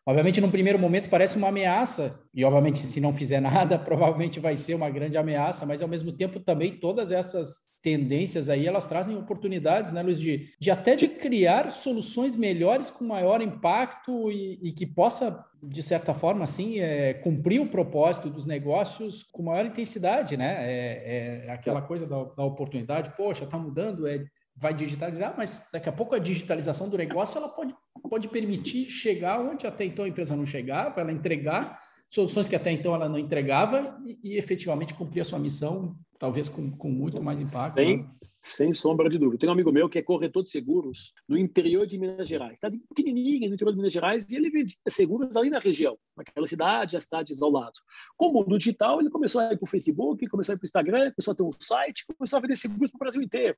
Obviamente, 0.05 0.41
num 0.41 0.49
primeiro 0.49 0.79
momento 0.79 1.09
parece 1.09 1.37
uma 1.37 1.49
ameaça, 1.49 2.19
e 2.33 2.43
obviamente, 2.43 2.79
se 2.79 2.99
não 2.99 3.13
fizer 3.13 3.39
nada, 3.39 3.77
provavelmente 3.79 4.39
vai 4.39 4.55
ser 4.55 4.73
uma 4.73 4.89
grande 4.89 5.17
ameaça, 5.17 5.65
mas 5.65 5.81
ao 5.81 5.87
mesmo 5.87 6.11
tempo 6.11 6.39
também 6.39 6.79
todas 6.79 7.11
essas 7.11 7.71
tendências 7.83 8.49
aí, 8.49 8.67
elas 8.67 8.87
trazem 8.87 9.17
oportunidades, 9.17 9.91
né, 9.91 10.01
Luiz, 10.01 10.19
de, 10.19 10.49
de 10.59 10.71
até 10.71 10.95
de 10.95 11.07
criar 11.07 11.71
soluções 11.71 12.37
melhores 12.37 12.89
com 12.89 13.03
maior 13.03 13.41
impacto 13.41 14.31
e, 14.31 14.59
e 14.61 14.71
que 14.71 14.85
possa, 14.85 15.43
de 15.61 15.81
certa 15.81 16.13
forma, 16.13 16.43
assim, 16.43 16.79
é, 16.79 17.13
cumprir 17.15 17.59
o 17.59 17.69
propósito 17.69 18.29
dos 18.29 18.45
negócios 18.45 19.23
com 19.23 19.43
maior 19.43 19.65
intensidade, 19.65 20.37
né? 20.37 20.57
É, 20.61 21.45
é 21.47 21.51
aquela 21.51 21.81
coisa 21.81 22.05
da, 22.05 22.23
da 22.23 22.43
oportunidade, 22.43 23.15
poxa, 23.17 23.45
está 23.45 23.57
mudando, 23.57 24.07
é 24.07 24.23
vai 24.55 24.73
digitalizar, 24.73 25.33
mas 25.35 25.67
daqui 25.73 25.89
a 25.89 25.91
pouco 25.91 26.13
a 26.13 26.19
digitalização 26.19 26.87
do 26.87 26.97
negócio 26.97 27.37
ela 27.37 27.49
pode, 27.49 27.73
pode 28.11 28.27
permitir 28.27 28.89
chegar 28.89 29.39
onde 29.39 29.65
até 29.65 29.85
então 29.85 30.03
a 30.03 30.09
empresa 30.09 30.35
não 30.35 30.45
chegava, 30.45 30.99
ela 30.99 31.13
entregar 31.13 31.81
soluções 32.09 32.45
que 32.45 32.57
até 32.57 32.69
então 32.69 32.93
ela 32.93 33.07
não 33.07 33.17
entregava 33.17 33.97
e, 34.05 34.19
e 34.21 34.37
efetivamente 34.37 34.93
cumprir 34.93 35.21
a 35.21 35.23
sua 35.23 35.39
missão 35.39 35.95
talvez 36.21 36.47
com, 36.47 36.69
com 36.77 36.87
muito 36.91 37.23
mais 37.23 37.39
impacto. 37.39 37.73
Sem, 37.73 37.97
né? 37.97 38.09
sem 38.39 38.73
sombra 38.73 39.09
de 39.09 39.17
dúvida. 39.17 39.39
Tem 39.39 39.49
um 39.49 39.53
amigo 39.53 39.71
meu 39.71 39.89
que 39.89 39.97
é 39.97 40.03
corretor 40.03 40.43
de 40.43 40.49
seguros 40.49 41.13
no 41.27 41.35
interior 41.35 41.87
de 41.87 41.97
Minas 41.97 42.29
Gerais. 42.29 42.61
Está 42.61 42.69
pequenininho 42.93 43.49
no 43.49 43.55
interior 43.55 43.71
de 43.71 43.77
Minas 43.77 43.91
Gerais 43.91 44.29
e 44.29 44.35
ele 44.35 44.51
vende 44.51 44.77
seguros 44.87 45.35
ali 45.35 45.49
na 45.49 45.57
região, 45.57 45.97
naquela 46.15 46.45
cidade, 46.45 46.95
as 46.95 47.05
cidades 47.05 47.41
ao 47.41 47.49
lado. 47.49 47.73
Como 48.15 48.43
no 48.43 48.59
digital, 48.59 49.01
ele 49.01 49.09
começou 49.09 49.41
a 49.41 49.53
ir 49.53 49.57
para 49.57 49.65
o 49.65 49.67
Facebook, 49.67 50.27
começou 50.27 50.53
a 50.53 50.55
ir 50.55 50.59
para 50.59 50.65
o 50.65 50.67
Instagram, 50.67 51.11
começou 51.11 51.31
a 51.31 51.35
ter 51.35 51.43
um 51.43 51.51
site, 51.51 52.05
começou 52.15 52.37
a 52.37 52.41
vender 52.41 52.55
seguros 52.55 52.91
para 52.91 52.97
o 52.97 52.99
Brasil 52.99 53.21
inteiro. 53.23 53.57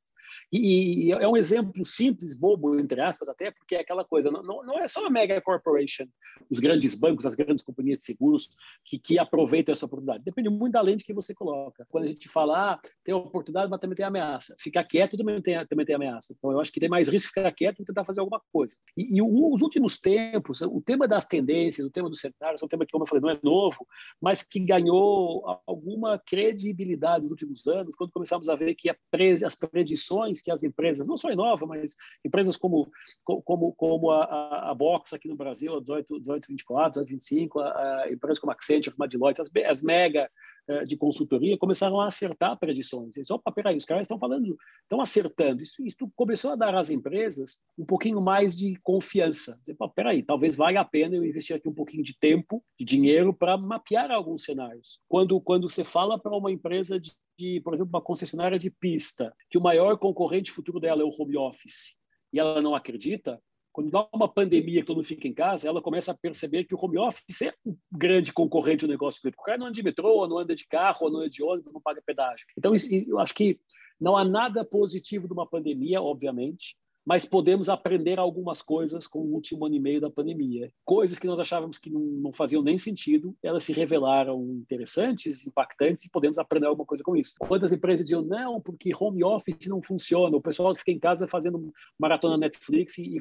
E, 0.52 1.08
e, 1.08 1.12
é 1.12 1.28
um 1.28 1.36
exemplo 1.36 1.84
simples, 1.84 2.38
bobo, 2.38 2.80
entre 2.80 3.02
aspas, 3.02 3.28
até, 3.28 3.52
porque 3.52 3.76
é 3.76 3.80
aquela 3.80 4.06
coisa, 4.06 4.30
não, 4.32 4.64
não 4.64 4.80
é 4.80 4.88
só 4.88 5.06
a 5.06 5.10
mega 5.10 5.42
corporation, 5.42 6.06
os 6.50 6.60
grandes 6.60 6.96
bancos, 6.96 7.26
as 7.26 7.36
grandes 7.36 7.64
companhias 7.64 8.00
de 8.00 8.06
seguros 8.06 8.50
que, 8.86 9.00
que 9.00 9.20
aproveitam 9.20 9.74
essa 9.74 9.86
oportunidade. 9.86 10.24
Depende 10.24 10.50
muito 10.50 10.74
da 10.74 10.82
lente 10.82 11.04
que 11.04 11.14
você 11.14 11.34
coloca. 11.34 11.86
Quando 11.90 12.06
a 12.06 12.08
gente 12.08 12.30
fala 12.30 12.44
falar, 12.44 12.80
tem 13.04 13.14
oportunidade, 13.14 13.70
mas 13.70 13.80
também 13.80 13.96
tem 13.96 14.06
ameaça. 14.06 14.56
Ficar 14.60 14.84
quieto 14.84 15.18
também 15.18 15.42
tem, 15.42 15.66
também 15.66 15.86
tem 15.86 15.96
ameaça. 15.96 16.34
Então, 16.38 16.52
eu 16.52 16.60
acho 16.60 16.72
que 16.72 16.80
tem 16.80 16.90
mais 16.90 17.08
risco 17.08 17.30
ficar 17.30 17.52
quieto 17.52 17.78
que 17.78 17.86
tentar 17.86 18.04
fazer 18.04 18.20
alguma 18.20 18.42
coisa. 18.52 18.76
E, 18.98 19.18
e 19.18 19.22
os 19.22 19.62
últimos 19.62 20.00
tempos, 20.00 20.62
o 20.62 20.82
tema 20.82 21.08
das 21.08 21.26
tendências, 21.26 21.86
o 21.86 21.92
tema 21.92 22.10
do 22.10 22.16
cenário, 22.16 22.58
é 22.62 22.66
um 22.66 22.68
tema 22.68 22.86
que, 22.86 22.92
como 22.92 23.04
eu 23.04 23.08
falei, 23.08 23.22
não 23.22 23.30
é 23.30 23.40
novo, 23.42 23.88
mas 24.22 24.44
que 24.44 24.60
ganhou 24.60 25.44
alguma 25.66 26.20
credibilidade 26.20 27.24
nos 27.24 27.32
últimos 27.32 27.66
anos, 27.68 27.96
quando 27.96 28.12
começamos 28.12 28.50
a 28.50 28.56
ver 28.56 28.76
que 28.76 28.94
pre, 29.10 29.34
as 29.44 29.56
predições 29.56 30.13
que 30.42 30.52
as 30.52 30.64
empresas, 30.64 31.08
não 31.08 31.18
só 31.18 31.32
Inova, 31.32 31.66
mas 31.66 31.96
empresas 32.26 32.58
como, 32.58 32.90
como, 33.24 33.74
como 33.74 34.12
a, 34.12 34.24
a, 34.24 34.72
a 34.72 34.74
Box 34.74 35.14
aqui 35.14 35.28
no 35.28 35.36
Brasil, 35.36 35.76
a 35.76 35.80
18, 35.80 36.14
1824, 36.14 37.02
1825, 37.02 37.60
a, 37.60 38.04
a 38.04 38.12
empresas 38.12 38.40
como 38.40 38.52
a 38.52 38.56
Accenture, 38.56 38.96
como 38.96 39.04
a 39.04 39.08
Deloitte, 39.08 39.42
as, 39.42 39.50
as 39.68 39.82
mega 39.82 40.30
eh, 40.66 40.86
de 40.86 40.96
consultoria 40.96 41.58
começaram 41.58 42.00
a 42.00 42.08
acertar 42.08 42.58
predições. 42.58 43.18
Eles, 43.18 43.30
opa, 43.30 43.52
peraí, 43.52 43.76
os 43.76 43.84
caras 43.84 44.06
estão 44.06 44.18
falando, 44.18 44.58
estão 44.84 45.02
acertando. 45.02 45.62
Isso, 45.62 45.86
isso 45.86 46.10
começou 46.16 46.52
a 46.52 46.56
dar 46.56 46.74
às 46.74 46.90
empresas 46.90 47.66
um 47.78 47.86
pouquinho 47.86 48.22
mais 48.22 48.56
de 48.56 48.80
confiança. 48.82 49.58
Dizer, 49.60 49.76
peraí, 49.94 50.24
talvez 50.24 50.56
valha 50.56 50.80
a 50.80 50.86
pena 50.86 51.18
eu 51.18 51.26
investir 51.26 51.54
aqui 51.54 51.68
um 51.68 51.74
pouquinho 51.74 52.02
de 52.02 52.18
tempo, 52.18 52.64
de 52.80 52.86
dinheiro, 52.86 53.34
para 53.34 53.58
mapear 53.58 54.10
alguns 54.10 54.44
cenários. 54.44 55.02
Quando, 55.10 55.40
quando 55.42 55.68
você 55.68 55.84
fala 55.84 56.18
para 56.18 56.36
uma 56.36 56.52
empresa 56.52 56.98
de, 56.98 57.12
de, 57.38 57.60
por 57.62 57.74
exemplo, 57.74 57.92
uma 57.94 58.02
concessionária 58.02 58.60
de 58.60 58.70
pista, 58.70 59.36
que 59.50 59.58
o 59.58 59.62
maior 59.62 59.98
concorrente 59.98 60.52
futuro 60.52 60.80
dela 60.80 61.02
é 61.02 61.06
o 61.06 61.12
home 61.18 61.38
office, 61.38 62.00
e 62.32 62.40
ela 62.40 62.62
não 62.62 62.76
acredita, 62.76 63.42
quando 63.72 63.90
dá 63.90 64.08
uma 64.14 64.32
pandemia 64.32 64.82
que 64.82 64.86
todo 64.86 64.98
mundo 64.98 65.06
fica 65.06 65.28
em 65.28 65.34
casa, 65.34 65.68
ela 65.68 65.82
começa 65.82 66.12
a 66.12 66.16
perceber 66.16 66.64
que 66.66 66.76
o 66.76 66.80
home 66.80 67.00
office 67.00 67.42
é 67.42 67.54
um 67.66 67.76
grande 67.92 68.32
concorrente 68.32 68.86
do 68.86 68.92
negócio 68.92 69.22
dele. 69.24 69.36
O 69.38 69.44
cara 69.44 69.58
não 69.58 69.66
anda 69.66 69.74
de 69.74 69.84
metrô, 69.84 70.28
não 70.28 70.38
anda 70.38 70.54
de 70.54 70.68
carro, 70.68 71.10
não 71.10 71.22
anda 71.22 71.30
de 71.30 71.44
ônibus, 71.44 71.74
não 71.74 71.82
paga 71.82 72.02
pedágio. 72.06 72.46
Então, 72.56 72.74
eu 73.08 73.20
acho 73.20 73.34
que 73.34 73.60
não 74.00 74.16
há 74.16 74.24
nada 74.24 74.64
positivo 74.64 75.28
de 75.28 75.34
uma 75.34 75.48
pandemia, 75.48 76.02
obviamente, 76.02 76.78
mas 77.06 77.26
podemos 77.26 77.70
aprender 77.70 78.18
algumas 78.20 78.62
coisas 78.62 79.06
com 79.06 79.20
o 79.20 79.34
último 79.34 79.66
ano 79.66 79.76
e 79.76 79.80
meio 79.80 80.00
da 80.00 80.10
pandemia. 80.10 80.72
Coisas 80.86 81.20
que 81.20 81.28
nós 81.28 81.40
achávamos 81.40 81.78
que 81.78 81.90
não, 81.90 82.00
não, 82.00 82.34
faziam 82.34 82.64
nem 82.64 82.78
sentido, 82.78 83.36
elas 83.44 83.64
se 83.64 83.74
revelaram 83.74 84.42
interessantes, 84.54 85.46
impactantes, 85.46 86.06
e 86.06 86.12
podemos 86.12 86.38
aprender 86.38 86.68
alguma 86.68 86.86
coisa 86.86 87.04
com 87.04 87.16
isso. 87.16 87.34
Quantas 87.40 87.74
empresas 87.74 88.06
diziam, 88.06 88.22
não, 88.22 88.62
porque 88.62 88.92
home 88.98 89.24
office 89.24 89.68
não 89.68 89.82
funciona, 89.82 90.36
o 90.36 90.42
pessoal 90.42 90.74
fica 90.76 90.92
em 90.92 91.00
casa 91.00 91.28
fazendo 91.28 91.74
maratona 92.00 92.38
Netflix 92.38 92.98
e, 92.98 93.18
e. 93.18 93.20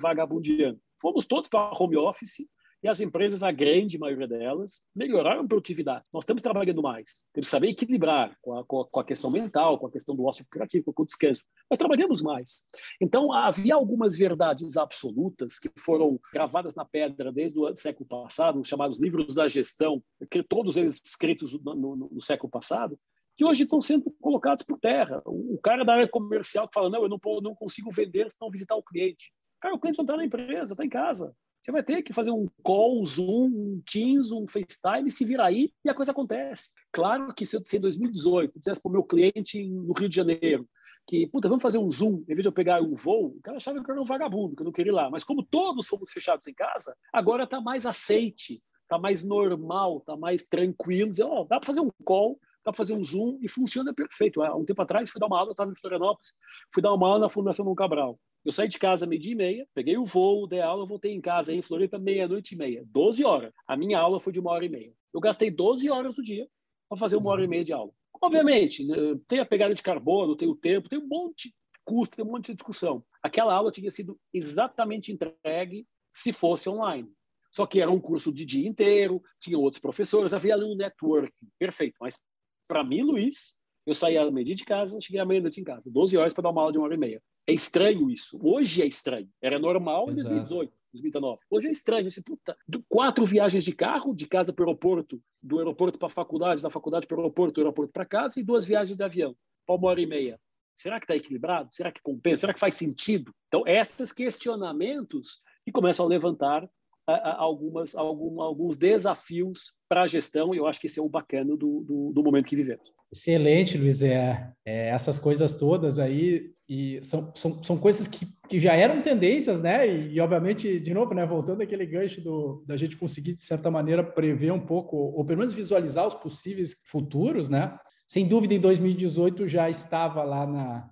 Fomos 1.01 1.27
todos 1.27 1.49
para 1.49 1.73
home 1.77 1.97
office, 1.97 2.47
e 2.83 2.89
as 2.89 3.01
empresas, 3.01 3.43
a 3.43 3.53
grande 3.53 3.97
maioria 3.97 4.27
delas, 4.27 4.85
melhoraram 4.95 5.43
a 5.43 5.47
produtividade. 5.47 6.05
Nós 6.13 6.25
estamos 6.25 6.43
trabalhando 6.43 6.83
mais. 6.83 7.29
Temos 7.33 7.47
que 7.47 7.51
saber 7.51 7.69
equilibrar 7.69 8.37
com 8.43 8.59
a, 8.59 8.65
com 8.65 9.01
a, 9.01 9.05
questão 9.05 9.31
mental, 9.31 9.79
com 9.79 9.87
a 9.87 9.91
questão 9.91 10.17
do 10.17 10.25
ócio 10.25 10.45
criativo, 10.51 10.93
com 10.93 11.03
o 11.03 11.07
descanso. 11.07 11.45
Nós 11.71 11.79
trabalhamos 11.79 12.23
mais. 12.23 12.67
Então, 13.01 13.33
havia 13.33 13.75
algumas 13.75 14.17
verdades 14.17 14.77
absolutas 14.77 15.61
que 15.61 15.71
foram 15.79 16.19
gravadas 16.33 16.75
na 16.75 16.85
pedra 16.85 17.31
desde 17.31 17.59
o 17.59 17.77
século 17.77 18.09
passado, 18.09 18.65
chamados 18.65 18.99
livros 18.99 19.35
da 19.35 19.47
gestão, 19.47 20.03
que 20.29 20.43
todos 20.43 20.77
eles 20.77 21.01
escritos 21.05 21.53
no, 21.63 21.75
no, 21.75 21.97
no 22.11 22.21
século 22.21 22.51
passado, 22.51 22.99
que 23.37 23.45
hoje 23.45 23.63
estão 23.63 23.81
sendo 23.81 24.11
colocados 24.21 24.65
por 24.65 24.79
terra. 24.79 25.23
O, 25.25 25.59
cara 25.63 25.85
da 25.85 25.95
área 25.95 26.09
comercial 26.09 26.67
que 26.67 26.75
fala, 26.75 26.91
não, 26.91 27.03
eu 27.03 27.09
não, 27.09 27.19
não 27.41 27.55
consigo 27.55 27.91
vender 27.93 28.31
se 28.31 28.37
não 28.41 28.51
visitar 28.51 28.75
o 28.75 28.83
cliente. 28.83 29.33
Cara, 29.61 29.75
o 29.75 29.79
cliente 29.79 29.99
não 29.99 30.05
está 30.05 30.17
na 30.17 30.25
empresa, 30.25 30.75
está 30.75 30.85
em 30.85 30.89
casa. 30.89 31.35
Você 31.63 31.71
vai 31.71 31.83
ter 31.83 32.03
que 32.03 32.13
fazer 32.13 32.33
um 32.33 32.49
call, 32.63 33.01
um 33.01 33.05
Zoom, 33.05 33.47
um 33.47 33.83
Teams, 33.87 34.33
um 34.33 34.49
FaceTime, 34.49 35.09
se 35.11 35.25
virar 35.25 35.47
aí 35.47 35.73
e 35.85 35.89
a 35.89 35.95
coisa 35.95 36.11
acontece. 36.11 36.71
Claro 36.91 37.33
que 37.33 37.47
se 37.47 37.57
eu, 37.57 37.65
se 37.65 37.77
em 37.77 37.81
2018 37.81 38.59
dissesse 38.59 38.83
para 38.83 38.89
o 38.89 38.93
meu 38.93 39.05
cliente 39.05 39.63
no 39.65 39.93
Rio 39.93 40.09
de 40.09 40.17
Janeiro 40.17 40.69
que, 41.07 41.27
puta, 41.27 41.49
vamos 41.49 41.63
fazer 41.63 41.79
um 41.79 41.89
Zoom, 41.89 42.23
em 42.29 42.35
vez 42.35 42.43
de 42.43 42.49
eu 42.49 42.53
pegar 42.53 42.81
um 42.81 42.95
voo, 42.95 43.37
o 43.37 43.41
cara 43.43 43.57
achava 43.57 43.83
que 43.83 43.91
eu 43.91 43.93
era 43.93 44.03
um 44.03 44.07
vagabundo, 44.07 44.55
que 44.55 44.63
eu 44.63 44.65
não 44.65 44.73
queria 44.73 44.91
ir 44.91 44.95
lá. 44.95 45.11
Mas 45.11 45.25
como 45.25 45.43
todos 45.43 45.87
fomos 45.87 46.11
fechados 46.11 46.47
em 46.47 46.55
casa, 46.55 46.97
agora 47.13 47.45
está 47.45 47.61
mais 47.61 47.87
aceite, 47.87 48.63
está 48.83 48.99
mais 48.99 49.23
normal, 49.23 49.99
está 49.99 50.17
mais 50.17 50.45
tranquilo. 50.45 51.11
Dizer, 51.11 51.25
oh, 51.25 51.45
dá 51.45 51.59
para 51.59 51.67
fazer 51.67 51.81
um 51.81 51.91
call, 52.05 52.39
dá 52.65 52.71
para 52.71 52.75
fazer 52.75 52.95
um 52.95 53.03
Zoom 53.03 53.39
e 53.41 53.49
funciona 53.49 53.93
perfeito. 53.93 54.43
Há 54.43 54.57
um 54.57 54.65
tempo 54.65 54.83
atrás 54.83 55.11
fui 55.11 55.21
dar 55.21 55.27
uma 55.27 55.39
aula, 55.39 55.51
eu 55.51 55.53
estava 55.53 55.71
em 55.71 55.75
Florianópolis, 55.75 56.35
fui 56.73 56.83
dar 56.83 56.93
uma 56.93 57.07
aula 57.07 57.21
na 57.21 57.29
Fundação 57.29 57.65
Dom 57.65 57.75
Cabral. 57.75 58.19
Eu 58.45 58.53
saí 58.53 58.69
de 58.69 58.79
casa 58.79 59.07
meio-dia 59.07 59.33
e 59.33 59.37
meia, 59.37 59.69
peguei 59.73 59.97
o 59.97 60.05
voo, 60.05 60.49
dei 60.49 60.61
aula, 60.61 60.85
voltei 60.85 61.13
em 61.13 61.21
casa 61.21 61.53
aí 61.53 61.59
em 61.59 61.63
Floripa 61.63 61.99
meia-noite 61.99 62.55
e 62.55 62.59
meia. 62.59 62.85
12 62.87 63.25
horas. 63.25 63.53
A 63.67 63.77
minha 63.77 63.99
aula 63.99 64.19
foi 64.19 64.33
de 64.33 64.41
uma 64.41 64.51
hora 64.51 64.65
e 64.65 64.69
meia. 64.69 64.93
Eu 65.15 65.21
gastei 65.21 65.51
12 65.51 65.89
horas 65.91 66.15
do 66.15 66.23
dia 66.23 66.49
para 66.89 66.99
fazer 66.99 67.17
uma 67.17 67.31
hora 67.31 67.45
e 67.45 67.49
meia 67.49 67.63
de 67.63 67.73
aula. 67.73 67.93
Obviamente, 68.21 68.85
né, 68.87 68.97
tem 69.29 69.39
a 69.39 69.47
pegada 69.47 69.75
de 69.75 69.83
carbono, 69.83 70.37
tem 70.37 70.49
o 70.49 70.57
tempo, 70.57 70.89
tem 70.89 70.99
um 70.99 71.07
monte 71.07 71.49
de 71.49 71.55
custo, 71.85 72.17
tem 72.17 72.25
um 72.25 72.31
monte 72.31 72.47
de 72.47 72.55
discussão. 72.55 73.05
Aquela 73.23 73.55
aula 73.55 73.71
tinha 73.71 73.91
sido 73.91 74.19
exatamente 74.33 75.13
entregue 75.13 75.87
se 76.11 76.33
fosse 76.33 76.69
online. 76.69 77.09
Só 77.51 77.67
que 77.67 77.81
era 77.81 77.91
um 77.91 78.01
curso 78.01 78.33
de 78.33 78.47
dia 78.47 78.69
inteiro, 78.69 79.23
tinha 79.39 79.59
outros 79.59 79.81
professores, 79.81 80.33
havia 80.33 80.55
ali 80.55 80.65
um 80.65 80.75
networking. 80.75 81.49
Perfeito. 81.59 81.95
Mas, 82.01 82.21
para 82.67 82.83
mim, 82.83 83.03
Luiz, 83.03 83.61
eu 83.87 83.95
saía 83.95 84.29
meio-dia 84.31 84.55
de 84.55 84.65
casa, 84.65 85.01
cheguei 85.01 85.21
à 85.21 85.25
meia-noite 85.25 85.61
em 85.61 85.65
casa. 85.65 85.91
12 85.91 86.17
horas 86.17 86.33
para 86.33 86.43
dar 86.43 86.51
uma 86.51 86.63
aula 86.63 86.73
de 86.73 86.79
uma 86.79 86.87
hora 86.87 86.95
e 86.95 86.99
meia. 86.99 87.23
É 87.47 87.53
estranho 87.53 88.11
isso. 88.11 88.39
Hoje 88.43 88.83
é 88.83 88.87
estranho. 88.87 89.29
Era 89.41 89.59
normal 89.59 90.11
em 90.11 90.15
2018, 90.15 90.73
2019. 90.93 91.41
Hoje 91.51 91.69
é 91.69 91.73
estranho. 91.73 92.07
Esse, 92.07 92.23
puta, 92.23 92.57
quatro 92.89 93.25
viagens 93.25 93.65
de 93.65 93.75
carro, 93.75 94.15
de 94.15 94.27
casa 94.27 94.53
para 94.53 94.65
o 94.65 94.69
aeroporto, 94.69 95.21
do 95.43 95.59
aeroporto 95.59 95.99
para 95.99 96.07
a 96.07 96.11
faculdade, 96.11 96.63
da 96.63 96.71
faculdade 96.71 97.07
para 97.07 97.17
o 97.17 97.21
aeroporto, 97.21 97.55
do 97.55 97.61
aeroporto 97.61 97.93
para 97.93 98.07
casa, 98.07 98.39
e 98.39 98.45
duas 98.45 98.65
viagens 98.65 98.97
de 98.97 99.03
avião, 99.03 99.37
para 99.67 99.77
uma 99.77 99.89
hora 99.89 100.01
e 100.01 100.07
meia. 100.07 100.41
Será 100.77 100.99
que 100.99 101.05
está 101.05 101.17
equilibrado? 101.17 101.69
Será 101.73 101.91
que 101.91 102.01
compensa? 102.01 102.43
Será 102.43 102.55
que 102.55 102.61
faz 102.61 102.75
sentido? 102.75 103.35
Então, 103.49 103.65
esses 103.67 104.13
questionamentos 104.13 105.43
que 105.65 105.73
começam 105.73 106.07
a 106.07 106.09
levantar 106.09 106.69
algumas, 107.07 107.95
algum, 107.95 108.41
alguns 108.41 108.77
desafios 108.77 109.73
para 109.89 110.03
a 110.03 110.07
gestão, 110.07 110.55
e 110.55 110.59
eu 110.59 110.67
acho 110.67 110.81
que 110.81 110.87
esse 110.87 110.99
é 110.99 111.03
o 111.03 111.09
bacana 111.09 111.57
do, 111.57 111.85
do, 111.85 112.13
do 112.15 112.23
momento 112.23 112.47
que 112.47 112.57
vivemos. 112.57 112.93
Excelente, 113.13 113.77
Luiz. 113.77 114.03
É, 114.03 114.53
é, 114.65 114.89
essas 114.89 115.19
coisas 115.19 115.55
todas 115.55 115.99
aí 115.99 116.51
e 116.67 116.99
são, 117.03 117.37
são, 117.37 117.63
são 117.63 117.77
coisas 117.77 118.09
que, 118.09 118.27
que 118.49 118.59
já 118.59 118.75
eram 118.75 119.03
tendências, 119.03 119.61
né? 119.61 119.87
E, 119.87 120.15
e, 120.15 120.21
obviamente, 120.21 120.81
de 120.81 120.95
novo, 120.95 121.13
né? 121.13 121.27
Voltando 121.27 121.61
aquele 121.61 121.85
gancho 121.85 122.23
do, 122.23 122.65
da 122.67 122.77
gente 122.77 122.97
conseguir, 122.97 123.35
de 123.35 123.43
certa 123.43 123.71
maneira, 123.71 124.03
prever 124.03 124.53
um 124.53 124.65
pouco, 124.65 124.97
ou 124.97 125.25
pelo 125.27 125.41
menos 125.41 125.53
visualizar 125.53 126.07
os 126.07 126.15
possíveis 126.15 126.75
futuros, 126.87 127.51
né? 127.51 127.77
Sem 128.07 128.27
dúvida, 128.27 128.55
em 128.55 128.61
2018 128.61 129.47
já 129.47 129.69
estava 129.69 130.23
lá 130.23 130.47
na, 130.47 130.91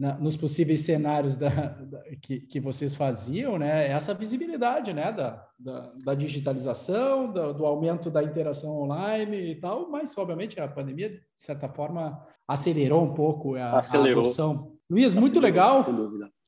na, 0.00 0.14
nos 0.14 0.34
possíveis 0.34 0.80
cenários 0.80 1.36
da, 1.36 1.48
da, 1.48 2.02
que, 2.22 2.40
que 2.40 2.58
vocês 2.58 2.94
faziam, 2.94 3.58
né? 3.58 3.88
Essa 3.88 4.14
visibilidade, 4.14 4.94
né? 4.94 5.12
Da, 5.12 5.46
da, 5.58 5.92
da 6.02 6.14
digitalização, 6.14 7.30
do, 7.30 7.52
do, 7.52 7.66
aumento 7.66 8.10
da 8.10 8.24
interação 8.24 8.80
online 8.80 9.52
e 9.52 9.56
tal, 9.56 9.90
mas 9.90 10.16
obviamente 10.16 10.58
a 10.58 10.66
pandemia, 10.66 11.10
de 11.10 11.20
certa 11.36 11.68
forma, 11.68 12.26
acelerou 12.48 13.04
um 13.04 13.12
pouco 13.12 13.56
a, 13.56 13.78
acelerou. 13.78 14.22
a 14.22 14.24
adoção. 14.24 14.72
Luiz, 14.90 15.14
muito 15.14 15.38
legal. 15.38 15.84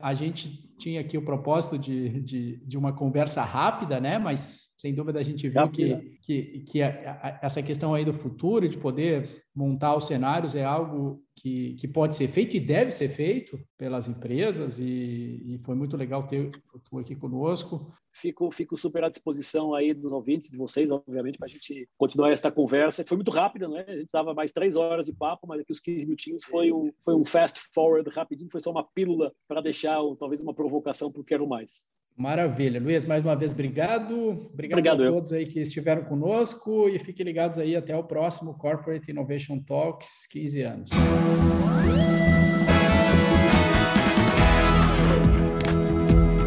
A 0.00 0.12
gente 0.14 0.68
tinha 0.76 1.00
aqui 1.00 1.16
o 1.16 1.24
propósito 1.24 1.78
de, 1.78 2.20
de, 2.22 2.56
de, 2.66 2.76
uma 2.76 2.92
conversa 2.92 3.42
rápida, 3.44 4.00
né? 4.00 4.18
Mas 4.18 4.74
sem 4.76 4.92
dúvida 4.92 5.20
a 5.20 5.22
gente 5.22 5.48
viu 5.48 5.68
que, 5.70 6.18
que, 6.20 6.64
que 6.66 6.82
a, 6.82 6.88
a, 7.22 7.38
essa 7.40 7.62
questão 7.62 7.94
aí 7.94 8.04
do 8.04 8.12
futuro, 8.12 8.68
de 8.68 8.76
poder 8.76 9.44
montar 9.54 9.94
os 9.94 10.08
cenários, 10.08 10.56
é 10.56 10.64
algo 10.64 11.22
que, 11.36 11.74
que 11.74 11.86
pode 11.86 12.16
ser 12.16 12.26
feito 12.26 12.56
e 12.56 12.60
deve 12.60 12.90
ser 12.90 13.10
feito 13.10 13.56
pelas 13.82 14.06
empresas, 14.06 14.78
e, 14.78 15.42
e 15.44 15.60
foi 15.64 15.74
muito 15.74 15.96
legal 15.96 16.24
ter 16.24 16.52
tu 16.88 17.00
aqui 17.00 17.16
conosco. 17.16 17.92
Fico, 18.12 18.48
fico 18.52 18.76
super 18.76 19.02
à 19.02 19.08
disposição 19.08 19.74
aí 19.74 19.92
dos 19.92 20.12
ouvintes, 20.12 20.48
de 20.48 20.56
vocês, 20.56 20.92
obviamente, 20.92 21.36
para 21.36 21.46
a 21.46 21.48
gente 21.48 21.88
continuar 21.98 22.30
esta 22.30 22.48
conversa. 22.48 23.04
Foi 23.04 23.16
muito 23.16 23.32
rápida, 23.32 23.66
né? 23.66 23.84
A 23.88 23.96
gente 23.96 24.04
estava 24.04 24.32
mais 24.34 24.52
três 24.52 24.76
horas 24.76 25.04
de 25.04 25.12
papo, 25.12 25.48
mas 25.48 25.62
aqui 25.62 25.72
os 25.72 25.80
15 25.80 26.04
minutinhos 26.04 26.44
foi 26.44 26.72
um, 26.72 26.92
foi 27.04 27.16
um 27.16 27.24
fast 27.24 27.58
forward 27.74 28.08
rapidinho, 28.14 28.48
foi 28.52 28.60
só 28.60 28.70
uma 28.70 28.84
pílula 28.84 29.32
para 29.48 29.60
deixar 29.60 29.98
talvez 30.16 30.40
uma 30.42 30.54
provocação 30.54 31.10
para 31.10 31.20
o 31.20 31.24
Quero 31.24 31.48
Mais. 31.48 31.88
Maravilha. 32.16 32.80
Luiz, 32.80 33.04
mais 33.04 33.24
uma 33.24 33.34
vez, 33.34 33.52
obrigado. 33.52 34.14
Obrigado, 34.52 34.78
obrigado 34.78 35.02
a 35.02 35.10
todos 35.10 35.32
eu. 35.32 35.38
aí 35.38 35.46
que 35.46 35.58
estiveram 35.58 36.04
conosco 36.04 36.88
e 36.88 37.00
fiquem 37.00 37.26
ligados 37.26 37.58
aí 37.58 37.74
até 37.74 37.96
o 37.96 38.04
próximo 38.04 38.56
Corporate 38.56 39.10
Innovation 39.10 39.58
Talks 39.58 40.24
15 40.30 40.62
anos. 40.62 40.90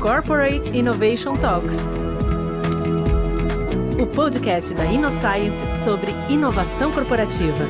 Corporate 0.06 0.70
Innovation 0.78 1.34
Talks. 1.34 1.78
O 4.00 4.06
podcast 4.06 4.72
da 4.76 4.86
InnoScience 4.86 5.58
sobre 5.84 6.12
inovação 6.30 6.92
corporativa. 6.92 7.66